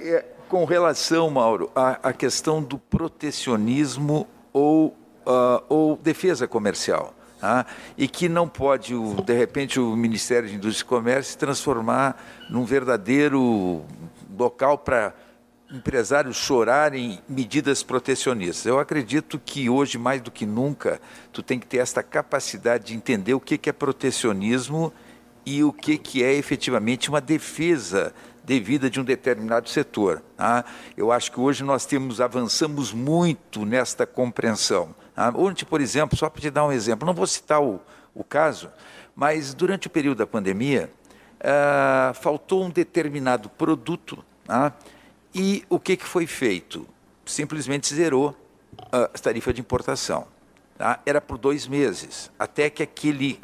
[0.00, 7.66] é, com relação, Mauro, à, à questão do protecionismo ou, uh, ou defesa comercial ah,
[7.98, 12.16] e que não pode, o, de repente, o Ministério de Indústria e Comércio se transformar
[12.48, 13.84] num verdadeiro
[14.38, 15.12] local para
[15.72, 18.66] empresários chorarem medidas protecionistas.
[18.66, 21.00] Eu acredito que hoje, mais do que nunca,
[21.32, 24.92] tu tem que ter esta capacidade de entender o que, que é protecionismo
[25.44, 28.14] e o que, que é efetivamente uma defesa
[28.44, 30.22] devida de um determinado setor.
[30.36, 30.64] Tá?
[30.96, 34.94] Eu acho que hoje nós temos avançamos muito nesta compreensão.
[35.16, 37.80] Ah, Ontem, por exemplo, só para te dar um exemplo, não vou citar o,
[38.14, 38.70] o caso,
[39.14, 40.90] mas durante o período da pandemia,
[41.40, 44.72] ah, faltou um determinado produto ah,
[45.34, 46.86] e o que, que foi feito?
[47.24, 48.36] Simplesmente zerou
[48.90, 50.26] a tarifa de importação.
[50.76, 51.00] Tá?
[51.06, 53.38] Era por dois meses, até que aquele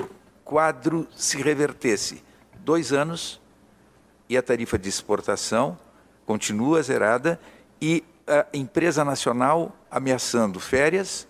[0.44, 2.22] quadro se revertesse.
[2.60, 3.40] Dois anos
[4.28, 5.78] e a tarifa de exportação
[6.26, 7.40] continua zerada
[7.80, 11.26] e a empresa nacional ameaçando férias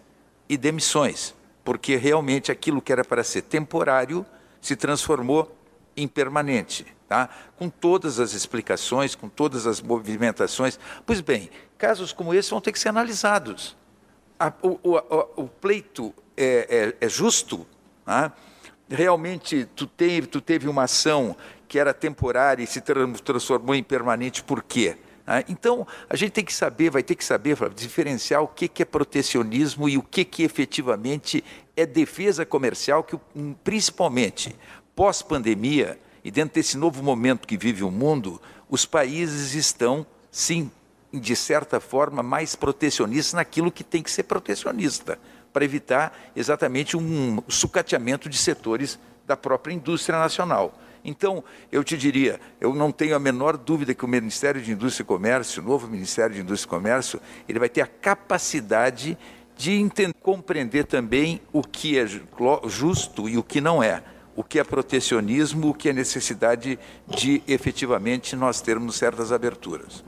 [0.49, 1.34] e demissões,
[1.64, 4.24] porque realmente aquilo que era para ser temporário
[4.61, 5.55] se transformou
[5.96, 7.28] em permanente, tá?
[7.57, 10.78] com todas as explicações, com todas as movimentações.
[11.05, 13.76] Pois bem, casos como esse vão ter que ser analisados.
[14.38, 17.66] A, o, o, o, pleito é, é, é justo?
[18.05, 18.32] Tá?
[18.88, 21.36] Realmente tu teve, tu teve uma ação
[21.66, 24.96] que era temporária e se transformou em permanente, por quê?
[25.31, 28.85] Ah, então, a gente tem que saber, vai ter que saber, diferenciar o que, é
[28.87, 31.45] protecionismo e o que, efetivamente
[31.76, 33.20] é defesa comercial, que
[33.62, 34.57] principalmente
[34.97, 40.70] pós-pandemia e dentro desse novo momento que vive o mundo, os países estão, sim,
[41.12, 45.18] de certa forma, mais protecionistas naquilo que tem que ser protecionista,
[45.53, 50.72] para evitar exatamente um sucateamento de setores da própria indústria nacional.
[51.05, 55.03] Então, eu te diria, eu não tenho a menor dúvida que o Ministério de Indústria
[55.03, 59.16] e Comércio, o novo Ministério de Indústria e Comércio, ele vai ter a capacidade
[59.57, 62.07] de entender, compreender também o que é
[62.66, 64.03] justo e o que não é,
[64.36, 66.78] o que é protecionismo, o que é necessidade
[67.09, 70.05] de efetivamente nós termos certas aberturas.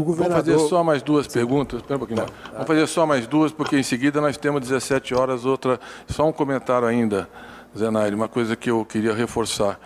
[0.00, 0.42] Governador...
[0.42, 1.32] Vamos fazer só mais duas Sim.
[1.32, 1.80] perguntas.
[1.80, 2.26] Espera um pouquinho.
[2.26, 2.32] Tá.
[2.52, 5.78] Vamos fazer só mais duas, porque em seguida nós temos 17 horas, outra.
[6.08, 7.28] Só um comentário ainda,
[7.76, 9.78] Zenaide, uma coisa que eu queria reforçar.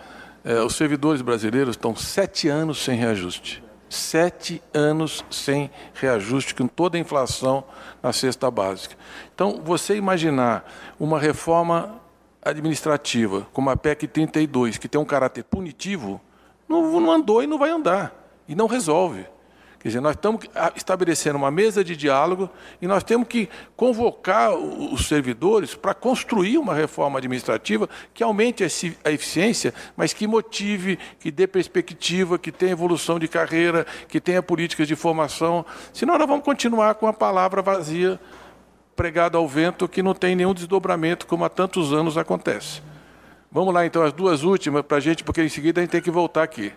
[0.47, 3.61] É, os servidores brasileiros estão sete anos sem reajuste.
[3.89, 7.65] Sete anos sem reajuste, com toda a inflação
[8.01, 8.95] na cesta básica.
[9.35, 10.65] Então, você imaginar
[10.97, 11.99] uma reforma
[12.41, 16.21] administrativa, como a PEC 32, que tem um caráter punitivo,
[16.65, 18.15] não, não andou e não vai andar.
[18.47, 19.25] E não resolve.
[19.79, 22.49] Quer dizer, nós estamos estabelecendo uma mesa de diálogo
[22.81, 29.11] e nós temos que convocar os servidores para construir uma reforma administrativa que aumente a
[29.11, 34.87] eficiência, mas que motive, que dê perspectiva, que tenha evolução de carreira, que tenha políticas
[34.87, 35.65] de formação.
[35.93, 38.19] Senão nós vamos continuar com a palavra vazia
[38.95, 42.81] pregada ao vento que não tem nenhum desdobramento, como há tantos anos acontece.
[43.51, 46.01] Vamos lá, então, as duas últimas para a gente, porque em seguida a gente tem
[46.01, 46.73] que voltar aqui.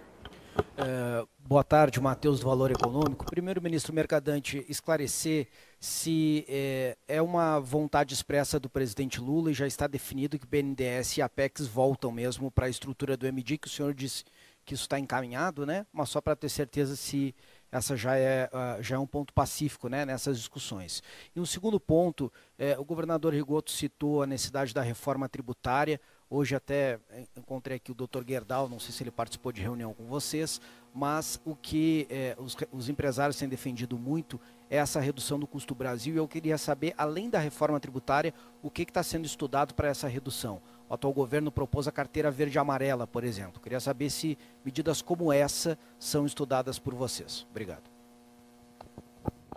[0.76, 3.24] É, Boa tarde, Matheus do Valor Econômico.
[3.24, 5.48] Primeiro, ministro Mercadante, esclarecer
[5.80, 11.16] se é, é, uma vontade expressa do presidente Lula e já está definido que BNDES
[11.16, 14.22] e Apex voltam mesmo para a estrutura do MD, que o senhor disse
[14.64, 15.84] que isso está encaminhado, né?
[15.92, 17.34] Mas só para ter certeza se
[17.72, 21.02] essa já é, uh, já é um ponto pacífico né, nessas discussões.
[21.34, 26.00] E um segundo ponto, é, o governador Rigoto citou a necessidade da reforma tributária.
[26.32, 27.00] Hoje até
[27.36, 30.60] encontrei aqui o doutor Gerdau, não sei se ele participou de reunião com vocês,
[30.94, 35.74] mas o que é, os, os, empresários têm defendido muito é essa redução do custo
[35.74, 36.14] Brasil.
[36.14, 40.06] E eu queria saber, além da reforma tributária, o que está sendo estudado para essa
[40.06, 40.62] redução.
[40.88, 43.60] O atual governo propôs a carteira verde-amarela, por exemplo.
[43.60, 47.44] Queria saber se medidas como essa são estudadas por vocês.
[47.50, 47.90] Obrigado.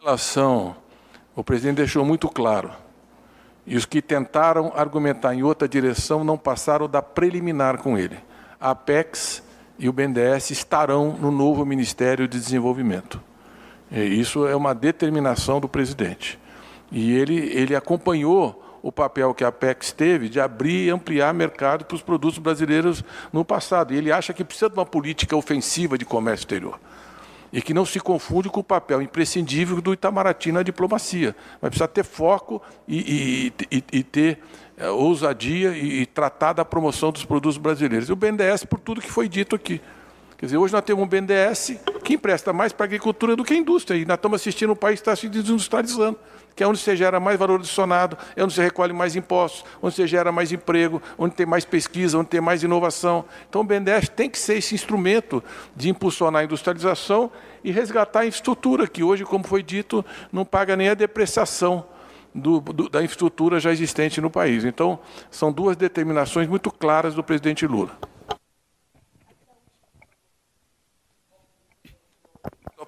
[0.02, 0.76] relação,
[1.36, 2.74] o presidente deixou muito claro,
[3.66, 8.18] e os que tentaram argumentar em outra direção não passaram da preliminar com ele.
[8.60, 9.42] A Apex
[9.80, 13.22] e o BNDES estarão no novo Ministério de Desenvolvimento.
[13.92, 16.40] E isso é uma determinação do presidente.
[16.92, 21.86] E ele, ele acompanhou o papel que a Apex teve de abrir e ampliar mercado
[21.86, 23.94] para os produtos brasileiros no passado.
[23.94, 26.80] E ele acha que precisa de uma política ofensiva de comércio exterior.
[27.54, 31.36] E que não se confunde com o papel imprescindível do Itamaraty na diplomacia.
[31.62, 34.40] Mas precisa ter foco e, e, e, e ter
[34.76, 38.10] é, ousadia e, tratar da promoção dos produtos brasileiros.
[38.10, 39.80] E o BNDES, por tudo que foi dito aqui.
[40.36, 43.54] Quer dizer, hoje nós temos um BNDES que empresta mais para a agricultura do que
[43.54, 43.98] a indústria.
[43.98, 46.18] E nós estamos assistindo o país estar se desindustrializando
[46.56, 49.96] que é onde você gera mais valor adicionado, é onde você recolhe mais impostos, onde
[49.96, 53.26] você gera mais emprego, onde tem mais pesquisa, onde tem mais inovação.
[53.50, 55.44] Então o BNDES tem que ser esse instrumento
[55.76, 57.32] de impulsionar a industrialização
[57.64, 61.86] e resgatar a infraestrutura, que hoje, como foi dito, não paga nem a depreciação
[62.34, 64.66] do, do, da infraestrutura já existente no país.
[64.66, 65.00] Então,
[65.30, 67.92] são duas determinações muito claras do presidente Lula.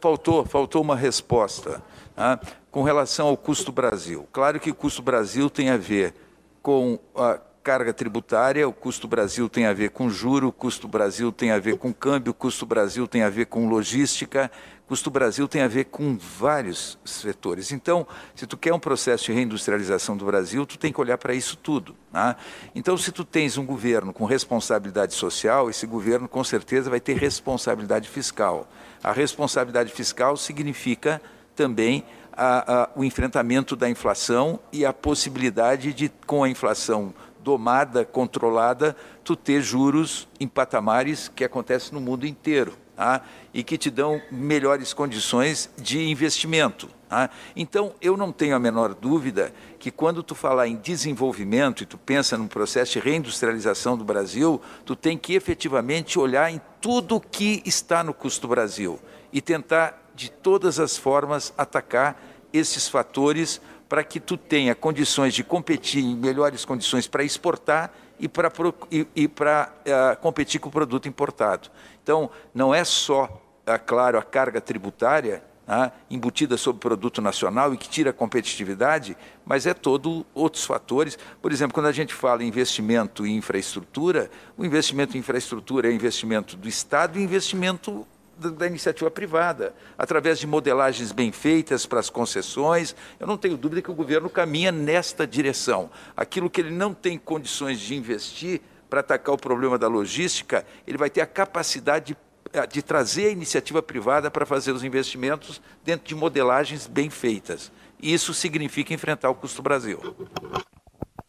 [0.02, 1.82] Faltou, faltou uma resposta.
[2.16, 2.40] Né?
[2.76, 4.28] com relação ao custo Brasil.
[4.34, 6.14] Claro que o custo Brasil tem a ver
[6.62, 11.32] com a carga tributária, o custo Brasil tem a ver com juro, o custo Brasil
[11.32, 14.52] tem a ver com câmbio, o custo Brasil tem a ver com logística,
[14.84, 17.72] o custo Brasil tem a ver com vários setores.
[17.72, 18.06] Então,
[18.36, 21.56] se tu quer um processo de reindustrialização do Brasil, tu tem que olhar para isso
[21.56, 21.96] tudo.
[22.12, 22.36] Né?
[22.76, 27.16] Então, se tu tens um governo com responsabilidade social, esse governo com certeza vai ter
[27.16, 28.68] responsabilidade fiscal.
[29.02, 31.22] A responsabilidade fiscal significa
[31.56, 38.04] também a, a, o enfrentamento da inflação e a possibilidade de, com a inflação domada,
[38.04, 43.22] controlada, tu ter juros em patamares que acontecem no mundo inteiro tá?
[43.54, 46.90] e que te dão melhores condições de investimento.
[47.08, 47.30] Tá?
[47.56, 51.98] Então, eu não tenho a menor dúvida que quando tu falar em desenvolvimento e tu
[52.00, 57.62] pensa num processo de reindustrialização do Brasil, tu tem que efetivamente olhar em tudo que
[57.64, 59.00] está no custo Brasil
[59.32, 62.22] e tentar de todas as formas atacar
[62.54, 68.28] esses fatores para que tu tenha condições de competir em melhores condições para exportar e
[68.28, 68.52] para
[68.92, 71.70] e, e uh, competir com o produto importado.
[72.02, 77.74] Então, não é só, é claro, a carga tributária uh, embutida sobre o produto nacional
[77.74, 81.18] e que tira a competitividade, mas é todo outros fatores.
[81.42, 85.94] Por exemplo, quando a gente fala em investimento em infraestrutura, o investimento em infraestrutura é
[85.94, 88.08] investimento do Estado e investimento
[88.38, 92.96] da iniciativa privada, através de modelagens bem feitas para as concessões.
[93.20, 95.90] Eu não tenho dúvida que o governo caminha nesta direção.
[96.16, 100.98] Aquilo que ele não tem condições de investir para atacar o problema da logística, ele
[100.98, 102.18] vai ter a capacidade de,
[102.58, 107.72] eh, de trazer a iniciativa privada para fazer os investimentos dentro de modelagens bem feitas.
[108.02, 110.00] Isso significa enfrentar o custo Brasil.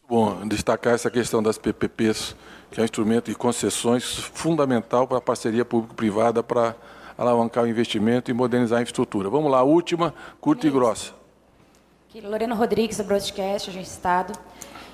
[0.07, 2.33] Bom, destacar essa questão das PPPs,
[2.71, 6.75] que é um instrumento de concessões fundamental para a parceria público-privada para
[7.17, 9.29] alavancar o investimento e modernizar a infraestrutura.
[9.29, 11.13] Vamos lá, última, curta e grossa.
[12.09, 14.37] Aqui, Lorena Rodrigues, do Broadcast, Agência Estado.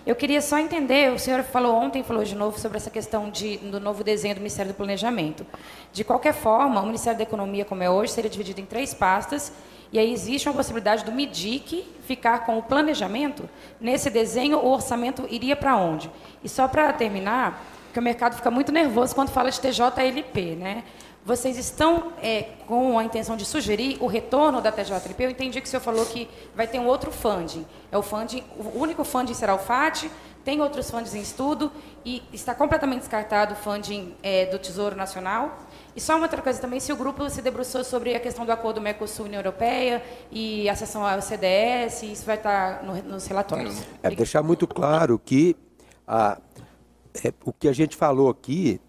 [0.06, 3.58] Eu queria só entender, o senhor falou ontem, falou de novo sobre essa questão de,
[3.58, 5.46] do novo desenho do Ministério do Planejamento.
[5.94, 9.54] De qualquer forma, o Ministério da Economia, como é hoje, seria dividido em três pastas,
[9.94, 13.48] e aí existe uma possibilidade do MIDIC ficar com o planejamento.
[13.80, 16.12] Nesse desenho, o orçamento iria para onde?
[16.44, 17.64] E só para terminar,
[17.94, 20.84] que o mercado fica muito nervoso quando fala de TJLP, né?
[21.26, 25.24] Vocês estão é, com a intenção de sugerir o retorno da TJLP?
[25.24, 27.66] Eu entendi que o senhor falou que vai ter um outro funding.
[27.90, 30.10] É o funding, o único funding será o FAT,
[30.44, 31.72] tem outros fundos em estudo
[32.04, 35.60] e está completamente descartado o funding é, do Tesouro Nacional.
[35.96, 38.52] E só uma outra coisa também, se o grupo se debruçou sobre a questão do
[38.52, 43.82] acordo Mercosul-União Europeia e a sessão ao CDS, isso vai estar no, nos relatórios.
[44.02, 45.56] É deixar muito claro que
[46.06, 46.38] a,
[47.24, 48.82] é, o que a gente falou aqui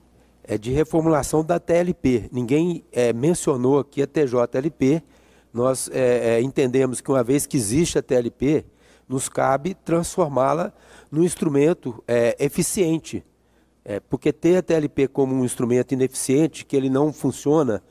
[0.47, 2.29] é, de reformulação da TLP.
[2.31, 5.03] Ninguém é, mencionou aqui a TJLP.
[5.53, 8.65] Nós é, é, entendemos que, uma vez que existe a TLP,
[9.09, 10.73] nos cabe transformá-la
[11.11, 13.25] num instrumento é, eficiente.
[13.85, 17.83] É, porque ter a TLP como um instrumento ineficiente, que ele não funciona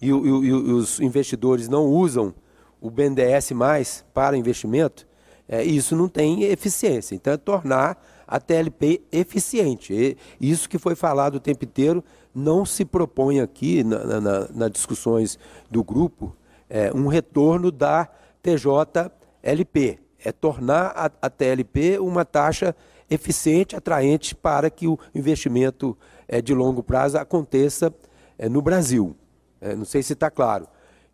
[0.00, 0.12] e, e, e
[0.52, 2.34] os investidores não usam
[2.80, 5.06] o BNDES mais para investimento,
[5.48, 7.14] é, isso não tem eficiência.
[7.14, 8.02] Então, é tornar
[8.32, 10.16] a TLP eficiente.
[10.40, 12.02] E isso que foi falado o tempo inteiro
[12.34, 15.38] não se propõe aqui, na, na, nas discussões
[15.70, 16.34] do grupo,
[16.70, 18.08] é, um retorno da
[18.42, 19.98] TJLP.
[20.24, 22.74] É tornar a, a, TLP uma taxa
[23.10, 25.94] eficiente, atraente para que o investimento
[26.26, 27.92] é, de longo prazo aconteça
[28.38, 29.14] é, no Brasil.
[29.60, 30.66] É, não sei se está claro.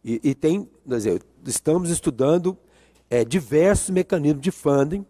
[0.04, 2.56] E, e tem, dizer, estamos estudando
[3.10, 5.04] é, diversos mecanismos de funding.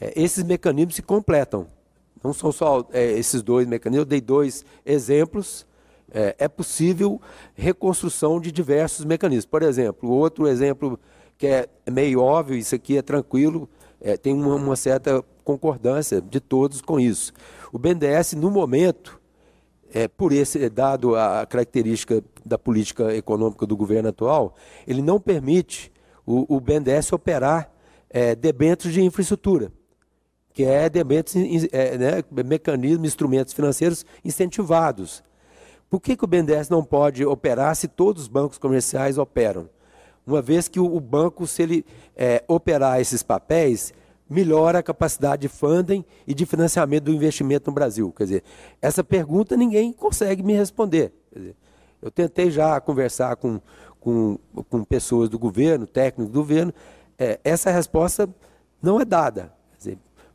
[0.00, 1.66] É, esses mecanismos se completam.
[2.24, 5.68] Não são só é, esses dois mecanismos, eu dei dois exemplos.
[6.12, 7.20] É, é, possível
[7.54, 9.46] reconstrução de diversos mecanismos.
[9.46, 10.98] Por exemplo, outro exemplo
[11.38, 13.68] que é meio óbvio, isso aqui é tranquilo,
[14.00, 17.32] é, tem uma, uma, certa concordância de todos com isso.
[17.72, 19.20] O BNDES, no momento,
[19.94, 24.56] é, por esse dado a característica da política econômica do governo atual,
[24.88, 25.92] ele não permite
[26.26, 27.72] o, o BNDES operar
[28.10, 29.70] é, debêntures de infraestrutura
[30.60, 35.22] que é debêntures, é, né, mecanismos, instrumentos financeiros incentivados.
[35.88, 39.70] Por que, que o BNDES não pode operar se todos os bancos comerciais operam?
[40.26, 43.94] Uma vez que o, o banco, se ele é, operar esses papéis,
[44.28, 48.12] melhora a capacidade de funding e de financiamento do investimento no Brasil.
[48.12, 48.44] Quer dizer,
[48.82, 51.10] essa pergunta ninguém consegue me responder.
[51.34, 51.56] Dizer,
[52.02, 53.58] eu tentei já conversar com,
[53.98, 54.38] com,
[54.68, 56.74] com pessoas do governo, técnicos do governo,
[57.18, 58.28] é, essa resposta
[58.82, 59.58] não é dada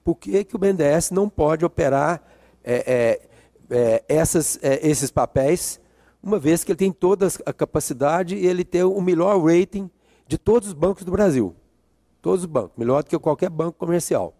[0.05, 2.21] por que, que o BNDES não pode operar
[2.63, 3.19] é,
[3.67, 5.81] é, é, essas, é, esses papéis,
[6.21, 9.89] uma vez que ele tem toda a capacidade e ele tem o melhor rating
[10.27, 11.55] de todos os bancos do Brasil.
[12.21, 14.35] Todos os bancos, melhor do que qualquer banco comercial.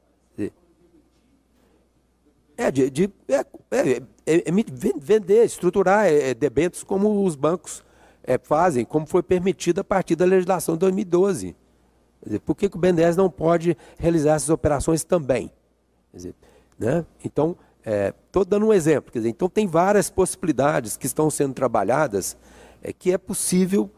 [2.57, 4.51] É, de, de é, é, é, é
[4.97, 6.05] vender, estruturar
[6.37, 7.83] debêntures como os bancos
[8.43, 11.55] fazem, como foi permitido a partir da legislação de 2012.
[12.25, 15.51] Dizer, por que, que o BNDES não pode realizar essas operações também?
[16.11, 16.33] Dizer,
[16.79, 17.05] né?
[17.23, 17.55] Então,
[18.25, 19.11] estou é, dando um exemplo.
[19.13, 22.35] Dizer, então, tem várias possibilidades que estão sendo trabalhadas
[22.81, 23.89] é, que é possível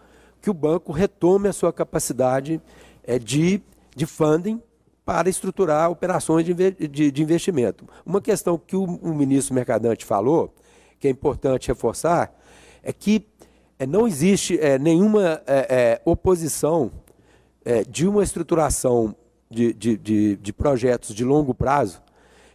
[0.41, 2.61] que o banco retome a sua capacidade
[3.03, 3.61] é, de,
[3.95, 4.61] de funding
[5.05, 7.87] para estruturar operações de, investimento.
[8.05, 10.53] Uma questão que o, o, ministro Mercadante falou,
[10.99, 12.33] que é importante reforçar,
[12.83, 13.25] é que
[13.79, 16.91] é, não existe é, nenhuma é, oposição
[17.67, 19.13] é, de uma estruturação
[19.51, 22.01] de, de, de, de, projetos de longo prazo,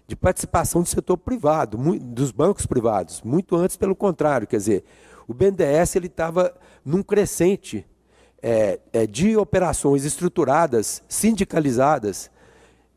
[0.08, 4.84] de participação do setor privado, dos bancos privados, muito antes, pelo contrário, quer dizer,
[5.28, 7.86] o BNDES estava num crescente
[8.42, 12.30] é, é, de operações estruturadas, sindicalizadas,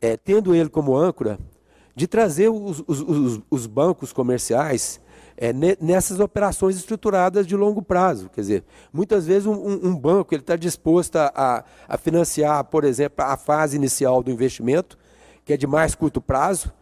[0.00, 1.38] é, tendo ele como âncora,
[1.94, 5.02] de trazer os, os, os, os bancos comerciais
[5.36, 8.30] é, nessas operações estruturadas de longo prazo.
[8.30, 13.24] Quer dizer, muitas vezes um, um banco ele está disposto a, a financiar, por exemplo,
[13.24, 14.98] a fase inicial do investimento,
[15.44, 16.72] que é de mais curto prazo,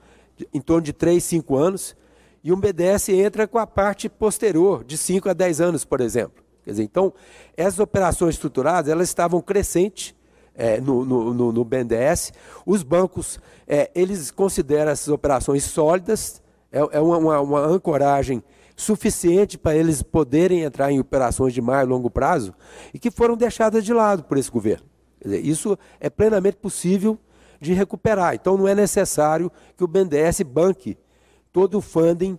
[0.53, 1.97] em torno de 3, 5 anos,
[2.43, 6.45] e um BDS entra com a parte posterior, de 5 a 10 anos, por exemplo.
[6.63, 7.13] Quer dizer, então,
[7.57, 10.15] essas operações estruturadas, elas estavam crescentes
[10.55, 12.33] é, no, no, no, BNDES.
[12.65, 16.43] Os bancos, é, eles consideram essas operações sólidas,
[16.75, 18.43] é, é uma, uma, ancoragem
[18.77, 22.53] suficiente para eles poderem entrar em operações de mais longo prazo
[22.93, 24.85] e que foram deixadas de lado por esse governo.
[25.23, 27.17] Dizer, isso é plenamente possível
[27.61, 28.35] de recuperar.
[28.35, 30.99] Então não é necessário que o BNDES banque
[31.53, 32.37] todo o funding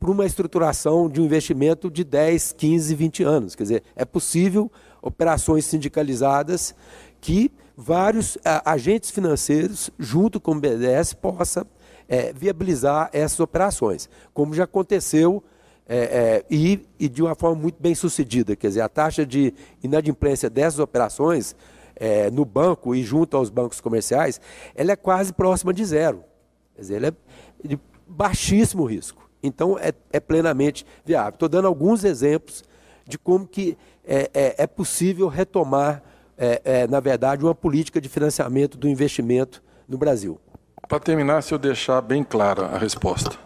[0.00, 3.54] para uma estruturação de um investimento de 10, 15, 20 anos.
[3.54, 4.70] Quer dizer, é possível
[5.00, 6.74] operações sindicalizadas
[7.20, 11.64] que vários a, agentes financeiros, junto com o BNDES, possa
[12.08, 15.42] é, viabilizar essas operações, como já aconteceu
[15.88, 18.56] é, é, e, e, de uma forma muito bem sucedida.
[18.56, 21.54] Quer dizer, a taxa de inadimplência dessas operações
[21.94, 24.40] é, no banco e junto aos bancos comerciais,
[24.74, 26.24] ela é quase próxima de zero.
[26.74, 27.12] Quer dizer, ela é
[27.68, 29.30] de baixíssimo risco.
[29.42, 31.34] Então, é, é plenamente viável.
[31.34, 32.64] Estou dando alguns exemplos
[33.06, 36.02] de como que é, é, é possível retomar,
[36.90, 40.38] na verdade, uma política de financiamento do investimento no Brasil.
[40.88, 43.36] Para terminar, se eu deixar bem clara a resposta.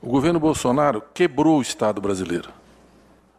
[0.00, 2.50] O governo Bolsonaro quebrou o Estado brasileiro.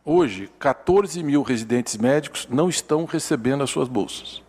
[0.03, 4.41] Hoje, 14 mil residentes médicos não estão recebendo as suas bolsas.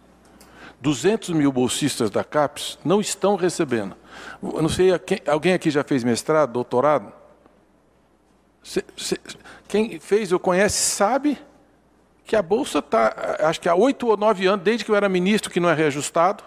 [0.81, 3.97] 200 mil bolsistas da CAPES não estão recebendo.
[4.43, 4.89] Não sei,
[5.27, 7.13] alguém aqui já fez mestrado, doutorado?
[9.69, 11.39] Quem fez ou conhece sabe
[12.25, 15.09] que a bolsa está, acho que há oito ou nove anos, desde que eu era
[15.09, 16.43] ministro, que não é reajustado.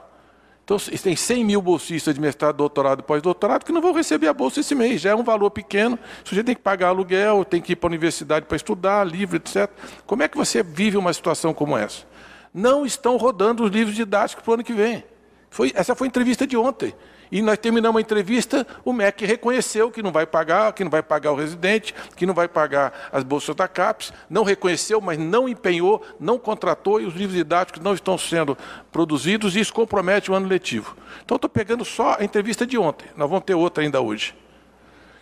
[0.67, 4.33] Então, tem 100 mil bolsistas de mestrado, doutorado e pós-doutorado que não vão receber a
[4.33, 4.99] bolsa esse mês.
[4.99, 5.97] Já é um valor pequeno.
[6.25, 9.37] O sujeito tem que pagar aluguel, tem que ir para a universidade para estudar, livro,
[9.37, 9.69] etc.
[10.05, 12.05] Como é que você vive uma situação como essa?
[12.53, 15.05] Não estão rodando os livros didáticos para o ano que vem.
[15.49, 16.93] Foi, essa foi a entrevista de ontem.
[17.31, 21.03] E nós terminamos a entrevista, o MEC reconheceu que não vai pagar, que não vai
[21.03, 25.47] pagar o residente, que não vai pagar as bolsas da CAPES, não reconheceu, mas não
[25.47, 28.57] empenhou, não contratou e os livros didáticos não estão sendo
[28.91, 30.95] produzidos e isso compromete o ano letivo.
[31.23, 34.33] Então estou pegando só a entrevista de ontem, nós vamos ter outra ainda hoje.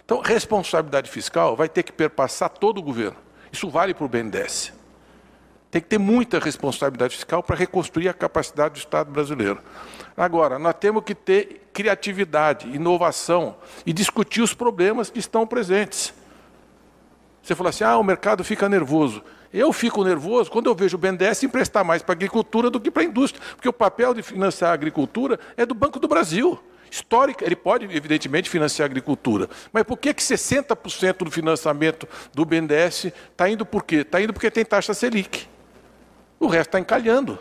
[0.05, 3.17] Então, responsabilidade fiscal vai ter que perpassar todo o governo.
[3.51, 4.71] Isso vale para o BNDES.
[5.71, 9.59] Tem que ter muita responsabilidade fiscal para reconstruir a capacidade do Estado brasileiro.
[10.15, 16.13] Agora, nós temos que ter criatividade, inovação e discutir os problemas que estão presentes.
[17.43, 19.21] Você falou assim: ah, o mercado fica nervoso.
[19.53, 22.89] Eu fico nervoso quando eu vejo o BNDES emprestar mais para a agricultura do que
[22.89, 26.57] para a indústria, porque o papel de financiar a agricultura é do Banco do Brasil.
[26.89, 29.49] Histórica, ele pode, evidentemente, financiar a agricultura.
[29.73, 33.97] Mas por que, que 60% do financiamento do BNDES está indo por quê?
[33.97, 35.47] Está indo porque tem taxa Selic.
[36.39, 37.37] O resto está encalhando.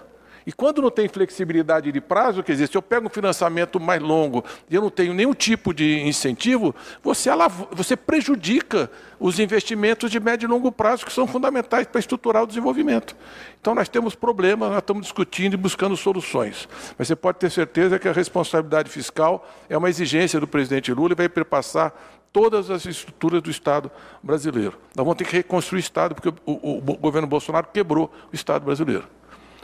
[0.47, 4.01] E quando não tem flexibilidade de prazo, quer dizer, se eu pego um financiamento mais
[4.01, 7.31] longo e eu não tenho nenhum tipo de incentivo, você,
[7.73, 12.47] você prejudica os investimentos de médio e longo prazo, que são fundamentais para estruturar o
[12.47, 13.17] desenvolvimento.
[13.59, 16.69] Então nós temos problemas, nós estamos discutindo e buscando soluções.
[16.99, 21.13] Mas você pode ter certeza que a responsabilidade fiscal é uma exigência do presidente Lula
[21.13, 21.95] e vai perpassar
[22.35, 23.91] todas as estruturas do Estado
[24.23, 24.77] brasileiro.
[24.95, 28.35] Nós vamos ter que reconstruir o Estado, porque o, o, o governo Bolsonaro quebrou o
[28.35, 29.05] Estado brasileiro.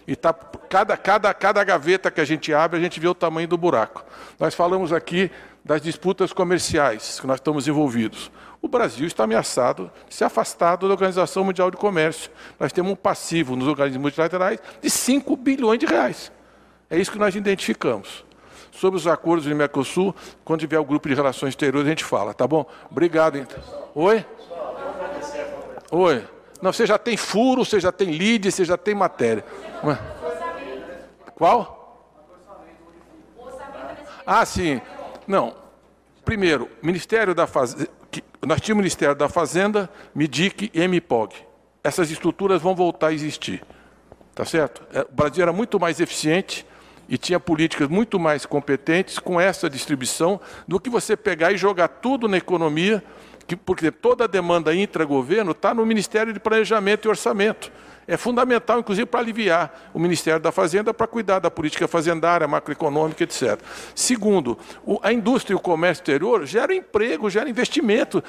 [0.07, 3.49] E tá, cada, cada, cada gaveta que a gente abre, a gente vê o tamanho
[3.49, 4.05] do buraco.
[4.39, 5.31] Nós falamos aqui
[5.65, 8.31] das disputas comerciais que nós estamos envolvidos.
[8.63, 12.31] O Brasil está ameaçado de se afastar da Organização Mundial de Comércio.
[12.59, 16.31] Nós temos um passivo nos organismos multilaterais de 5 bilhões de reais.
[16.91, 18.25] É isso que nós identificamos.
[18.73, 22.35] Sobre os acordos do Mercosul, quando tiver o grupo de relações exteriores, a gente fala,
[22.35, 22.67] tá bom?
[22.91, 23.39] Obrigado.
[23.39, 23.63] Então.
[23.95, 24.25] Oi?
[25.91, 26.25] Oi.
[26.63, 29.45] Não, você já tem furo, você já tem lead, você já tem matéria.
[31.35, 31.81] Qual?
[34.27, 34.81] Ah, sim.
[35.27, 35.55] Não.
[36.25, 37.89] Primeiro, Ministério da Fazenda.
[38.47, 41.35] Nós tínhamos Ministério da Fazenda, MIDIC e MPOG.
[41.83, 43.63] Essas estruturas vão voltar a existir.
[44.35, 44.83] Tá certo?
[44.93, 46.67] É, o Brasil era muito mais eficiente
[47.09, 51.89] e tinha políticas muito mais competentes com essa distribuição do que você pegar e jogar
[51.89, 53.03] tudo na economia
[53.51, 57.73] que, porque toda a demanda intra-governo está no Ministério de Planejamento e Orçamento.
[58.07, 63.25] É fundamental, inclusive, para aliviar o Ministério da Fazenda para cuidar da política fazendária, macroeconômica,
[63.25, 63.61] etc.
[63.93, 64.57] Segundo,
[65.03, 68.23] a indústria e o comércio exterior geram emprego, geram investimento.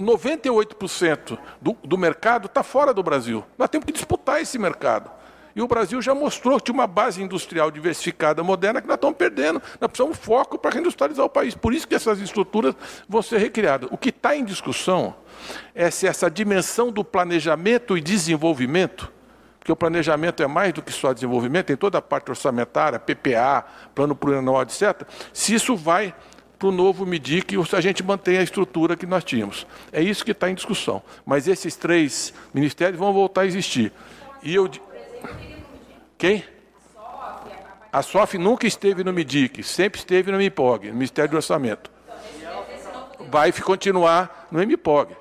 [0.00, 3.44] 98% do, do mercado está fora do Brasil.
[3.56, 5.08] Nós temos que disputar esse mercado.
[5.54, 9.16] E o Brasil já mostrou que tinha uma base industrial diversificada, moderna, que nós estamos
[9.16, 9.62] perdendo.
[9.80, 11.54] Nós precisamos de foco para reindustrializar o país.
[11.54, 12.74] Por isso que essas estruturas
[13.08, 13.88] vão ser recriadas.
[13.92, 15.14] O que está em discussão
[15.74, 19.12] é se essa dimensão do planejamento e desenvolvimento,
[19.60, 23.64] porque o planejamento é mais do que só desenvolvimento, tem toda a parte orçamentária, PPA,
[23.94, 26.14] plano plurianual, etc., se isso vai
[26.58, 29.66] para o novo MIDIC ou se a gente mantém a estrutura que nós tínhamos.
[29.92, 31.02] É isso que está em discussão.
[31.24, 33.92] Mas esses três ministérios vão voltar a existir.
[34.42, 34.68] E eu,
[36.18, 36.44] quem?
[37.92, 41.90] A SOF nunca esteve no MIDIC, sempre esteve no MIPOG, no Ministério do Orçamento.
[43.30, 45.16] Vai continuar no MIPOG.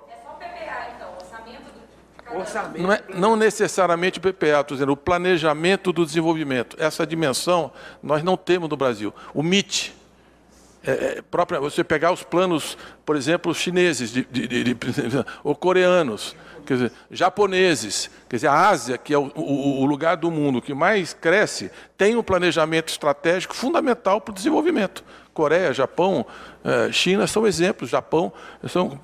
[2.77, 6.75] Não, é, não necessariamente o PPA, estou dizendo, o planejamento do desenvolvimento.
[6.79, 9.13] Essa dimensão nós não temos no Brasil.
[9.33, 9.93] O MIT,
[10.85, 14.77] é, é, própria, você pegar os planos, por exemplo, chineses de, de, de,
[15.43, 20.17] ou coreanos, quer dizer, japoneses, quer dizer, a Ásia, que é o, o, o lugar
[20.17, 25.03] do mundo que mais cresce, tem um planejamento estratégico fundamental para o desenvolvimento.
[25.33, 26.25] Coreia, Japão,
[26.63, 28.31] eh, China são exemplos, Japão
[28.67, 28.99] são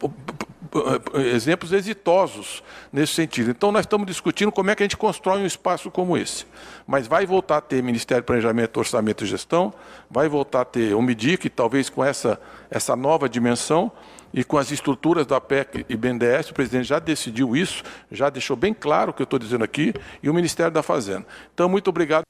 [1.33, 2.63] exemplos exitosos
[2.93, 3.49] nesse sentido.
[3.49, 6.45] Então, nós estamos discutindo como é que a gente constrói um espaço como esse.
[6.85, 9.73] Mas vai voltar a ter Ministério do Planejamento, Orçamento e Gestão,
[10.09, 13.91] vai voltar a ter o MIDIC, talvez com essa, essa nova dimensão,
[14.31, 18.55] e com as estruturas da PEC e BNDES, o presidente já decidiu isso, já deixou
[18.55, 21.25] bem claro o que eu estou dizendo aqui, e o Ministério da Fazenda.
[21.51, 22.23] Então, muito obrigado.